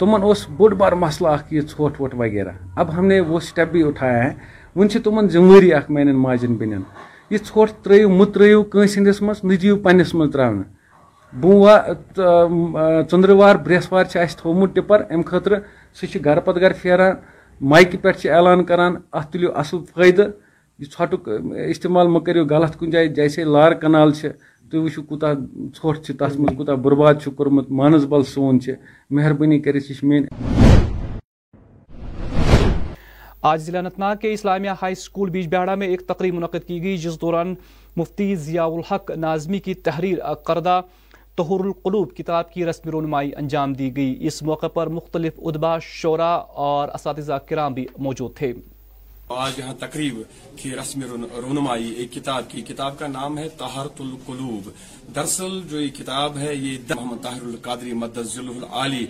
تمن 0.00 0.20
اس 0.24 0.48
بوڑ 0.56 0.72
بار 0.74 0.92
مسئلہ 1.04 1.28
اخ 1.28 1.52
یہ 1.52 1.60
ٹھوٹ 1.74 2.00
ووٹ 2.00 2.14
وغیرہ۔ 2.18 2.52
اب 2.80 2.94
ہم 2.96 3.06
نے 3.06 3.20
وہ 3.20 3.40
سٹیپ 3.48 3.70
بھی 3.72 3.82
اٹھایا 3.86 4.24
ہے۔ 4.24 4.32
ون 4.76 4.88
تمن 5.04 5.28
ذمہ 5.28 5.52
داری 5.52 5.72
اخ 5.74 5.90
مین 5.94 6.14
ماجن 6.16 6.54
بن 6.56 6.72
یہ 7.30 7.38
ٹھوٹ 7.46 7.70
ترو 7.84 8.08
مت 8.08 8.34
ترو 8.34 8.62
کنس 8.72 8.96
ہندس 8.98 9.20
مز 9.22 9.44
نیو 9.44 9.76
پنس 9.84 10.14
مز 10.14 10.32
تراؤن 10.32 10.62
بوا 11.32 11.76
ژندروار 13.10 13.56
اس 14.24 14.36
تھوم 14.36 14.64
ٹپر۔ 14.74 15.02
ام 15.10 15.22
خطر 15.30 15.52
سہ 16.00 16.18
گھر 16.24 16.40
پتہ 16.44 16.60
گھر 16.60 16.72
پھیران 16.80 17.12
مائکہ 17.60 17.98
پہ 18.02 18.28
اعلان 18.36 18.64
کران 18.64 18.94
ات 19.12 19.32
تلو 19.32 19.52
اصل 19.60 19.78
فائدہ۔ 19.94 20.26
یہ 20.78 20.86
ٹھٹک 20.96 21.28
استعمال 21.70 22.06
مہ 22.08 22.18
کرو 22.26 22.44
غلط 22.50 22.78
کن 22.78 22.90
جائیں 22.90 23.08
جیسے 23.16 23.44
لار 23.44 23.72
کنال 23.80 24.12
تُہۍ 24.70 24.82
وٕچھِو 24.82 25.02
کوٗتاہ 25.02 25.34
ژھۄٹھ 25.76 26.00
چھِ 26.00 26.16
تَتھ 26.16 26.40
منٛز، 26.40 26.56
کوٗتاہ 26.56 26.74
بُرباد 26.74 27.14
چھُ 27.22 27.32
کوٚرمُت 27.36 27.70
مانَسبَل 27.70 28.22
سون 28.22 28.60
چھِ۔ 28.60 28.72
مہربٲنی 29.10 29.60
کٔرِتھ 29.60 29.90
یہِ 29.90 29.98
چھِ 29.98 30.06
میٲنۍ۔ 30.06 30.26
آج 33.42 33.62
ضلع 33.62 33.78
اننت 33.78 33.98
ناگ 33.98 34.16
کے 34.16 34.32
اسلامیہ 34.32 34.70
ہائی 34.82 34.94
سکول 34.94 35.30
بیج 35.30 35.48
بیاڑا 35.48 35.74
میں 35.74 35.86
ایک 35.86 36.00
تقریب 36.00 36.34
منعقد 36.34 36.66
کی 36.66 36.82
گئی، 36.82 36.96
جس 36.96 37.20
دوران 37.20 37.54
مفتی 37.96 38.34
ضیاء 38.34 38.66
الحق 38.66 39.10
نازمی 39.10 39.58
کی 39.58 39.74
تحریر 39.74 40.18
کردہ 40.46 40.80
تہر 41.36 41.64
القلوب 41.64 42.12
کتاب 42.14 42.52
کی 42.52 42.64
رسم 42.64 42.90
رونمائی 42.90 43.30
انجام 43.36 43.72
دی 43.72 43.96
گئی۔ 43.96 44.16
اس 44.20 44.42
موقع 44.42 44.66
پر 44.66 44.86
مختلف 44.86 45.32
ادبا 45.38 45.78
شعرا 45.78 46.34
اور 46.34 46.88
اساتذہ 46.94 47.32
کرام 47.32 47.74
بھی 47.74 47.86
موجود 47.98 48.34
تھے۔ 48.34 48.52
آج 49.30 49.58
یہاں 49.58 49.74
تقریب 49.78 50.16
کی 50.56 50.70
رسم 50.70 51.02
رونمائی، 51.36 51.90
ایک 51.90 52.12
کتاب 52.12 52.50
کی 52.50 52.62
کتاب 52.62 52.98
کا 52.98 53.06
نام 53.06 53.38
ہے 53.38 53.48
تہارت 53.48 54.00
القلوب۔ 54.00 54.70
دراصل 55.14 55.60
جو 55.70 55.80
یہ 55.80 55.88
کتاب 55.88 56.38
ہے، 56.38 56.54
یہ 56.54 56.78
محمد 56.90 57.22
طاہر 57.22 57.42
القادری 57.42 57.92
مدد 57.92 58.26
ضلع 58.32 58.52
العالی، 58.56 59.06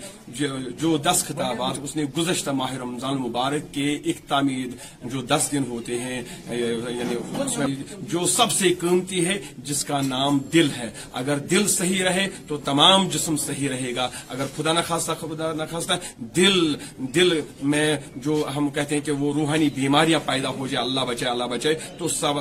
جو 0.80 0.96
دس 0.96 1.24
خطابات 1.28 1.78
اس 1.83 1.96
نے 1.96 2.04
گزشتہ 2.18 2.50
ماہ 2.50 2.74
رمضان 2.74 3.11
المبارک 3.11 3.72
کے 3.74 3.92
اختتامی 4.04 4.64
جو 5.04 5.22
دس 5.22 5.48
دن 5.52 5.64
ہوتے 5.68 5.98
ہیں 5.98 6.22
یعنی 6.48 7.74
جو 8.12 8.26
سب 8.26 8.52
سے 8.52 8.72
قیمتی 8.80 9.24
ہے، 9.26 9.38
جس 9.59 9.85
کا 9.85 10.00
نام 10.00 10.38
دل 10.52 10.68
ہے۔ 10.76 10.90
اگر 11.12 11.38
دل 11.50 11.66
صحیح 11.68 12.02
رہے 12.04 12.26
تو 12.46 12.56
تمام 12.64 13.09
جسم 13.09 13.37
صحیح 13.37 13.68
رہے 13.68 13.94
گا۔ 13.96 14.09
اگر 14.28 14.46
خدا 14.56 14.72
نخواستہ 14.72 15.12
خدا 15.20 15.52
نخواستہ 15.52 15.92
دل 16.37 16.74
دل 17.14 17.40
میں 17.62 17.96
جو 18.16 18.44
ہم 18.56 18.68
کہتے 18.68 18.94
ہیں 18.94 19.04
کہ 19.06 19.12
وہ 19.12 19.33
روحانی 19.35 19.68
بیماری 19.74 20.10
بیماریاں 20.11 20.20
پیدا 20.27 20.49
ہو 20.49 20.66
جائے 20.66 20.87
اللہ 20.87 21.01
بچائے 21.01 21.33
اللہ 21.33 21.44
بچائے، 21.44 21.75
تو 21.99 22.09
سب 22.09 22.35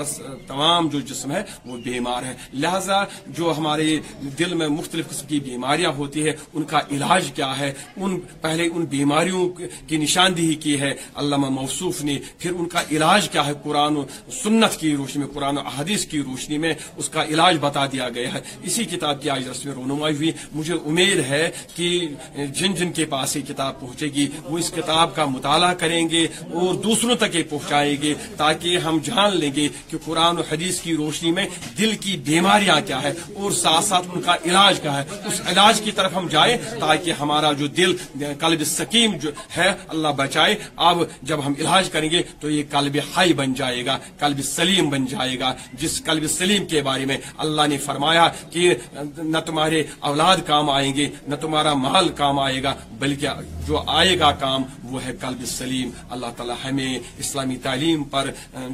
تمام 0.48 0.88
جو 0.90 1.00
جسم 1.00 1.32
ہے، 1.32 1.44
وہ 1.66 1.78
بیمار 1.78 2.24
ہے۔ 2.24 2.34
لہذا 2.54 3.04
جو 3.28 3.54
ہمارے 3.58 3.98
دل 4.40 4.54
میں 4.54 4.68
مختلف 4.68 5.08
قسم 5.10 5.28
کی 5.28 5.40
بیماریاں 5.40 5.92
ہوتی 5.92 6.26
ہے 6.26 6.34
ان 6.54 6.64
کا 6.64 6.80
علاج 6.92 7.32
کیا 7.36 7.60
ہے؟ 7.60 7.74
ان 7.98 8.20
پہلے 8.42 8.70
ان 8.74 8.86
بیماریوں 8.86 9.50
کی 9.88 9.98
نشاندہی 9.98 10.56
کی 10.56 10.80
ہے۔ 10.80 10.94
علامہ 11.16 11.50
موصوف 11.50 12.02
نے 12.04 12.18
پھر 12.40 12.52
ان 12.52 12.66
کا 12.66 12.82
علاج 12.92 13.30
کیا 13.30 13.46
ہے؟ 13.48 13.54
قرآن 13.64 13.98
و 13.98 14.04
سنت 14.44 14.80
کی 14.80 14.96
روشنی 14.96 15.24
میں، 15.24 15.34
قرآن 15.34 15.58
و 15.58 15.62
احادیث 15.62 16.06
کی 16.06 16.20
روشنی 16.20 16.58
میں 16.58 16.74
اس 16.98 17.10
کا 17.10 17.24
علاج 17.24 17.58
بتا 17.62 17.86
دیا 17.86 18.10
گیا 18.10 18.34
ہے۔ 18.34 18.42
اسی 18.64 18.84
کتاب 18.86 19.22
کی 19.22 19.30
آج 19.30 19.48
رسم 19.48 19.70
رونمائی 19.72 20.16
ہوئی۔ 20.16 20.32
مجھے 20.52 20.74
امید 20.86 21.20
ہے 21.30 21.52
کہ 21.76 22.08
جن 22.52 22.74
جن 22.74 22.92
کے 22.92 23.06
پاس 23.06 23.36
یہ 23.36 23.42
کتاب 23.42 23.80
پہنچے 23.80 24.06
گی، 24.06 24.28
وہ 24.44 24.58
اس 24.58 24.72
کتاب 24.76 25.16
کا 25.16 25.26
مطالعہ 25.26 25.74
کریں 25.74 26.10
گے 26.10 26.28
اور 26.54 26.74
دوسروں 26.74 27.16
تک 27.16 27.36
یہ 27.36 27.44
پہنچائے 27.60 27.96
گے 28.02 28.14
تاکہ 28.38 28.78
ہم 28.78 28.98
جان 29.04 29.38
لیں 29.38 29.52
گے 29.56 29.68
کہ 29.90 29.98
قرآن 30.06 30.38
و 30.38 30.42
حدیث 30.52 30.80
کی 30.82 30.96
روشنی 30.96 31.32
میں 31.32 31.46
دل 31.78 31.96
کی 31.96 32.16
بیماریاں 32.18 32.80
کیا 32.88 33.02
ہے 33.04 33.14
اور 33.36 33.52
ساتھ 33.52 33.86
ساتھ 33.86 34.08
ان 34.14 34.22
کا 34.22 34.36
علاج 34.46 34.80
کیا 34.80 34.96
ہے۔ 34.98 35.04
اس 35.26 35.42
علاج 35.48 35.82
کی 35.82 35.92
طرف 35.92 36.12
ہم 36.16 36.28
جائیں 36.28 36.58
تاکہ 36.80 37.12
ہمارا 37.12 37.52
جو 37.52 37.68
دل، 37.68 37.96
قلب 38.40 38.64
سکیم 38.66 39.18
جو 39.18 39.32
ہے، 39.58 39.70
اللہ 39.88 40.08
بچائے۔ 40.18 40.56
اب 40.76 40.98
جب 41.22 41.46
ہم 41.46 41.54
علاج 41.60 41.90
کریں 41.90 42.10
گے 42.10 42.22
تو 42.40 42.50
یہ 42.50 42.64
قلب 42.70 42.98
ہائی 43.16 43.34
بن 43.34 43.54
جائے 43.54 43.86
گا، 43.86 43.98
قلب 44.18 44.42
سلیم 44.44 44.90
بن 44.90 45.06
جائے 45.06 45.40
گا۔ 45.40 45.54
جس 45.74 46.02
قلب 46.04 46.28
سلیم 46.30 46.66
کے 46.66 46.82
بارے 46.82 47.06
میں 47.06 47.18
اللہ 47.38 47.68
نے 47.68 47.78
فرمایا 47.78 48.28
کہ 48.52 48.74
نہ 49.18 49.38
تمہارے 49.46 49.84
اولاد 50.00 50.38
کام 50.48 50.70
آئیں 50.70 50.94
گے، 50.96 51.08
نہ 51.28 51.36
تمہارا 51.36 51.74
مال 51.74 52.10
کام 52.10 52.40
آئے 52.40 52.64
گا، 52.64 52.74
بلکہ 53.00 53.28
جو 53.68 53.84
آئے 53.88 54.20
گا 54.20 54.32
کام 54.32 54.64
وہ 54.84 55.04
ہے 55.06 55.12
قلب 55.22 55.46
سلیم۔ 55.46 55.90
اللہ 56.10 56.26
تعالی 56.38 56.54
ہمیں 56.64 57.00
اسلامی 57.18 57.49
اسلامی 57.50 57.58
تعلیم 57.64 58.04
پر 58.04 58.30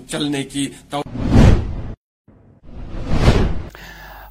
چلنے 0.07 0.43
کی 0.43 0.67
تو... 0.89 1.01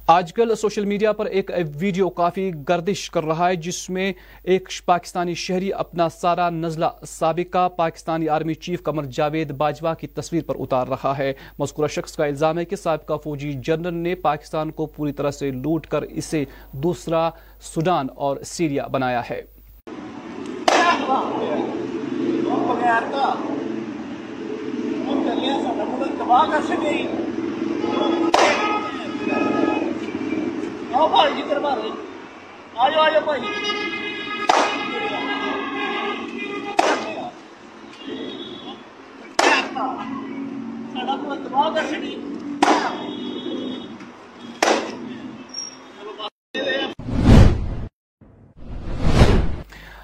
آج 0.07 0.33
کل 0.33 0.53
سوشل 0.55 0.85
میڈیا 0.85 1.11
پر 1.11 1.25
ایک 1.25 1.51
ویڈیو 1.75 2.09
کافی 2.09 2.51
گردش 2.69 3.09
کر 3.09 3.23
رہا 3.25 3.47
ہے 3.49 3.55
جس 3.55 3.89
میں 3.89 4.11
ایک 4.43 4.69
پاکستانی 4.85 5.33
شہری 5.33 5.71
اپنا 5.73 6.07
سارا 6.09 6.49
نزلہ 6.49 6.85
سابقہ 7.07 7.67
پاکستانی 7.77 8.29
آرمی 8.29 8.53
چیف 8.53 8.81
کمر 8.83 9.05
جاوید 9.11 9.51
باجوا 9.57 9.93
کی 9.93 10.07
تصویر 10.07 10.43
پر 10.47 10.55
اتار 10.59 10.87
رہا 10.87 11.17
ہے۔ 11.17 11.31
مذکورہ 11.59 11.87
شخص 11.87 12.15
کا 12.15 12.25
الزام 12.25 12.59
ہے 12.59 12.65
کہ 12.65 12.75
سابقہ 12.75 13.17
فوجی 13.23 13.53
جنرل 13.65 13.93
نے 13.93 14.15
پاکستان 14.29 14.71
کو 14.71 14.85
پوری 14.85 15.11
طرح 15.11 15.31
سے 15.31 15.51
لوٹ 15.51 15.87
کر 15.87 16.01
اسے 16.01 16.43
دوسرا 16.83 17.29
سوڈان 17.73 18.07
اور 18.15 18.37
سیریا 18.45 18.87
بنایا 18.87 19.21
ہے۔ 19.29 19.41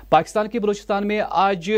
پاکستان 0.09 0.47
کے 0.47 0.59
بلوچستان 0.59 1.07
میں 1.07 1.21
آج 1.29 1.71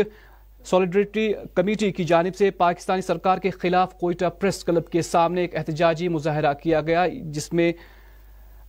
سولیڈریٹی 0.70 1.32
کمیٹی 1.54 1.90
کی 1.92 2.04
جانب 2.04 2.36
سے 2.36 2.50
پاکستانی 2.50 3.02
سرکار 3.02 3.38
کے 3.38 3.50
خلاف 3.60 3.92
کوئٹہ 3.98 4.28
پریس 4.40 4.62
کلب 4.64 4.88
کے 4.92 5.02
سامنے 5.02 5.40
ایک 5.40 5.56
احتجاجی 5.56 6.08
مظاہرہ 6.08 6.52
کیا 6.62 6.80
گیا، 6.80 7.06
جس 7.32 7.52
میں 7.52 7.72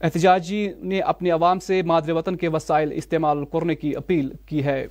احتجاجی 0.02 0.68
نے 0.82 1.00
اپنے 1.12 1.32
عوام 1.32 1.60
سے 1.68 1.82
مادر 1.82 2.12
وطن 2.12 2.36
کے 2.38 2.48
وسائل 2.54 2.92
استعمال 2.96 3.46
کرنے 3.54 3.76
کی 3.76 3.96
اپیل 3.96 4.30
کی 4.48 4.64
ہے۔ 4.66 4.82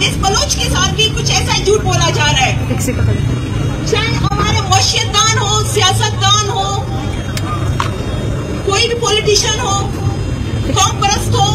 اس 0.00 0.16
بلوچ 0.22 0.56
کے 0.56 0.68
ساتھ 0.70 0.94
بھی 0.94 1.08
کچھ 1.16 1.30
ایسا 1.30 1.62
جھوٹ 1.64 1.80
بولا 1.84 2.10
جا 2.14 2.26
رہا 2.26 2.46
ہے۔ 2.46 2.52
چاہے 3.90 4.14
ہمارے 4.16 4.60
معاشیت 4.68 5.14
دان 5.14 5.38
ہو 5.38 5.62
سیاست 5.72 6.20
دان 6.22 6.48
ہو 6.48 6.84
کوئی 8.66 8.88
بھی 8.88 8.98
پولیٹیشن 9.00 9.60
ہو 9.60 9.78
قوم 10.66 11.00
پرست 11.02 11.34
ہو 11.34 11.46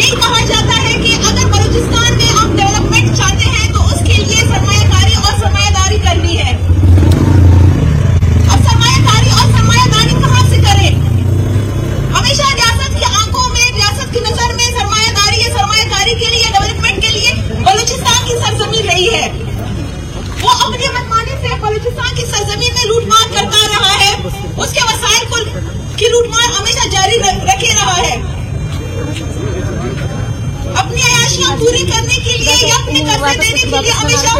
یہی 0.00 0.10
کہا 0.10 0.44
جاتا 0.48 0.82
ہے 0.82 0.92
کہ 1.02 1.16
اگر 1.28 1.46
بلوچستان 1.46 2.14
میں 2.16 2.26
ہم 2.26 2.54
ڈیولپمنٹ 2.56 3.16
چاہتے 3.16 3.44
ہیں 3.46 3.72
تو 3.72 3.80
اس 3.86 3.98
کے 4.06 4.12
لیے 4.12 4.36
سرمایہ 4.36 4.86
کاری 4.92 5.14
اور 5.14 5.32
سرمایہ 5.40 5.70
داری 5.70 5.98
کرنی 6.04 6.36
ہے۔ 6.38 6.52
اب 8.50 8.62
سرمایہ 8.68 9.02
کاری 9.06 9.30
اور 9.30 9.50
سرمایہ 9.56 9.90
داری 9.92 10.14
کہاں 10.22 10.44
سے 10.50 10.56
کرے 10.56 10.88
ہمیشہ 12.14 12.46
ریاست 12.54 12.98
کی 12.98 13.04
آنکھوں 13.04 13.48
میں، 13.48 13.66
ریاست 13.72 14.12
کی 14.14 14.20
نظر 14.20 14.54
میں 14.54 14.70
سرمایہ 14.78 15.12
داری 15.16 15.40
یا 15.40 15.52
سرمایہ 15.58 15.84
کاری 15.90 16.14
کے 16.20 16.30
لیے 16.30 16.48
ڈیولپمنٹ 16.52 17.02
کے 17.02 17.10
لیے 17.18 17.32
بلوچستان 17.50 18.26
کی 18.28 18.34
سرزمین 18.46 18.88
رہی 18.90 19.08
ہے۔ 19.14 19.28
وہ 20.42 20.50
اپنی 20.50 20.86
منمانی 20.94 21.36
سے 21.40 21.54
بلوچستان 21.60 22.14
کی 22.16 22.24
سرزمین 22.30 22.74
میں 22.74 22.86
لوٹ 22.86 23.04
مار 23.06 23.32
کرتا 23.34 23.66
رہا 23.68 23.94
ہے۔ 24.00 24.12
اس 24.56 24.72
کے 24.72 24.80
وسائل 24.82 25.24
کو 25.30 25.44
کی 25.96 26.06
لوٹ 26.08 26.28
مار 26.28 26.60
ہمیشہ 26.60 26.88
جاری 26.88 27.18
رکھے 27.18 27.74
رہا 27.74 27.96
ہے 27.98 28.16
عیاشیاں 31.40 31.56
پوری 31.58 31.84
کرنے 31.84 32.14
کے 32.16 32.36
لیے 32.36 32.54
یا 32.60 32.74
اپنے 32.76 33.00
قرضے 33.02 33.38
دینے 33.40 33.60
کے 33.60 33.80
لیے 33.80 33.90
ہمیشہ 33.92 34.38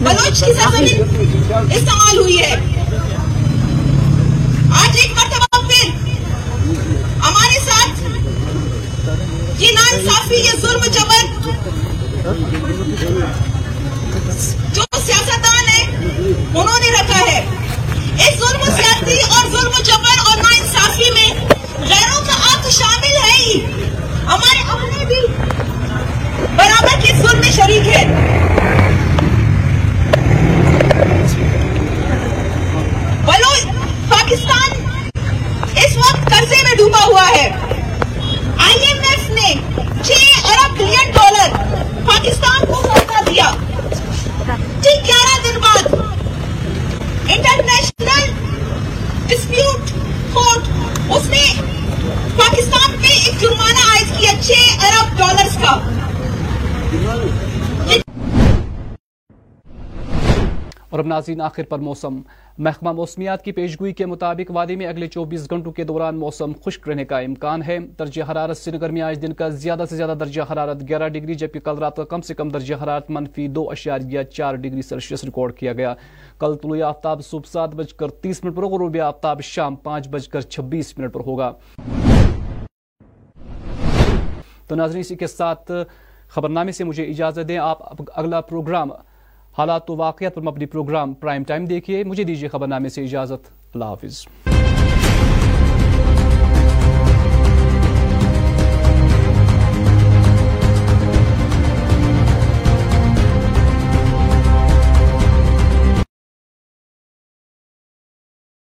بلوچ 0.00 0.40
کی 0.40 0.52
سرزمین 0.52 1.70
استعمال 1.72 2.18
ہوئی 2.18 2.38
ہے 2.38 2.54
آج 4.74 4.96
ایک 4.96 5.12
مرتبہ 5.12 5.60
پھر 5.62 5.88
ہمارے 7.22 7.58
ساتھ 7.60 8.00
یہ 9.58 9.70
نانصافی 9.72 10.36
یہ 10.36 10.60
ظلم 10.62 10.86
جبر 10.92 11.22
جو 14.72 14.82
سیاستدان 14.96 15.68
ہے 15.68 15.82
انہوں 15.84 16.78
نے 16.80 16.90
رکھا 16.90 17.20
ہے 17.22 17.40
اس 17.40 18.38
ظلم 18.38 18.64
سیاسی 18.72 19.20
اور 19.22 19.50
ظلم 19.50 19.80
جبر 19.82 20.18
اور 20.20 20.36
نانصافی 20.38 21.10
میں 21.12 21.28
غیروں 21.80 22.20
کا 22.22 22.36
عقل 22.44 22.70
شامل 22.72 23.16
ہے 23.16 23.32
ہی 23.34 23.60
ہمارے 24.26 24.60
اپنے 24.68 25.04
بھی 25.06 25.20
برابر 26.56 27.00
کے 27.00 27.12
ظلم 27.16 27.38
میں 27.40 27.50
شریک 27.52 27.86
ہے 27.88 28.04
بلو 33.24 33.52
پاکستان 34.08 34.70
اس 35.76 35.96
وقت 35.96 36.30
قرضے 36.30 36.62
میں 36.64 36.74
ڈوبا 36.76 37.04
ہوا 37.04 37.26
ہے 37.28 37.48
آئی 38.58 38.78
ایم 38.78 39.02
ایف 39.02 39.30
نے 39.30 39.52
چھ 40.02 40.12
ارب 40.44 40.76
بلین 40.78 41.10
ڈالر 41.12 41.56
پاکستان 42.06 42.64
کو 42.66 42.80
قرضہ 42.82 43.24
دیا 43.26 43.50
ٹھیک 44.46 45.06
گیارہ 45.06 45.42
دن 45.44 45.58
بعد 45.60 45.94
انٹرنیشنل 47.28 48.30
ڈسپیوٹ 49.28 49.90
کورٹ 50.32 50.68
اس 51.10 51.28
نے 51.28 51.44
پاکستان 52.36 52.96
پہ 53.02 53.12
ایک 53.14 53.40
جرمانہ 53.40 53.90
عائد 53.90 54.18
کیا 54.18 54.32
چھ 54.42 54.84
ارب 54.84 55.18
ڈالرز 55.18 55.56
کا 55.58 55.78
اور 60.94 61.00
اب 61.00 61.06
ناظرین، 61.06 61.40
آخر 61.40 61.62
پر 61.68 61.78
موسم۔ 61.78 62.20
محکمہ 62.58 62.92
موسمیات 62.92 63.42
کی 63.44 63.52
پیشگوئی 63.52 63.92
کے 63.92 64.06
مطابق 64.06 64.50
وادی 64.50 64.76
میں 64.76 64.86
اگلے 64.86 65.06
چوبیس 65.06 65.50
گھنٹوں 65.50 65.72
کے 65.72 65.84
دوران 65.84 66.16
موسم 66.16 66.52
خشک 66.64 66.88
رہنے 66.88 67.04
کا 67.04 67.18
امکان 67.18 67.62
ہے۔ 67.62 67.78
درجہ 67.98 68.22
حرارت 68.30 68.56
سری 68.56 68.76
نگر 68.76 68.90
میں 68.90 69.02
آج 69.02 69.22
دن 69.22 69.32
کا 69.32 69.48
زیادہ 69.48 69.84
سے 69.90 69.96
زیادہ 69.96 70.14
درجہ 70.20 70.42
حرارت 70.52 70.88
گیارہ 70.88 71.08
ڈگری، 71.08 71.34
جبکہ 71.34 71.60
کل 71.60 71.78
رات 71.78 71.96
کا 71.96 72.04
کم 72.04 72.20
سے 72.20 72.34
کم 72.34 72.48
درجہ 72.48 72.74
حرارت 72.82 73.10
منفی 73.10 73.48
دو 73.48 73.70
اشاریہ 73.70 74.22
چار 74.22 74.54
ڈگری 74.54 74.82
سیلسیس 74.82 75.24
ریکارڈ 75.24 75.54
کیا 75.54 75.72
گیا۔ 75.72 75.94
کل 76.38 76.54
طلوع 76.54 76.82
آفتاب 76.82 77.24
صبح 77.24 77.50
سات 77.52 77.74
بج 77.74 77.94
کر 77.94 78.08
تیس 78.08 78.44
منٹ 78.44 78.56
پر 78.56 78.62
غروب 78.62 78.96
آفتاب 79.04 79.42
شام 79.42 79.76
پانچ 79.76 80.08
بج 80.08 80.28
کر 80.28 80.40
چھبیس 80.40 80.98
منٹ 80.98 81.12
پر 81.12 81.20
ہوگا۔ 81.26 81.52
تو 84.68 84.74
ناظرین، 84.74 85.00
اسی 85.00 85.16
کے 85.16 85.26
ساتھ 85.26 85.72
خبرنامے 86.28 86.72
سے 86.72 86.84
مجھے 86.84 87.04
اجازت 87.04 87.48
دیں، 87.48 87.58
آپ 87.58 88.02
اگلا 88.14 88.40
پروگرام 88.40 88.90
حالات 89.58 89.90
و 89.90 89.96
واقعات 89.96 90.34
پر 90.34 90.42
مبنی 90.42 90.66
پروگرام 90.66 91.14
پرائم 91.14 91.44
ٹائم 91.44 91.64
دیکھیے، 91.64 92.04
مجھے 92.04 92.24
دیجیے 92.24 92.48
خبر 92.48 92.66
نامے 92.66 92.88
سے 92.88 93.04
اجازت۔ 93.04 93.46
اللہ 93.74 93.84
حافظ۔ 93.84 94.26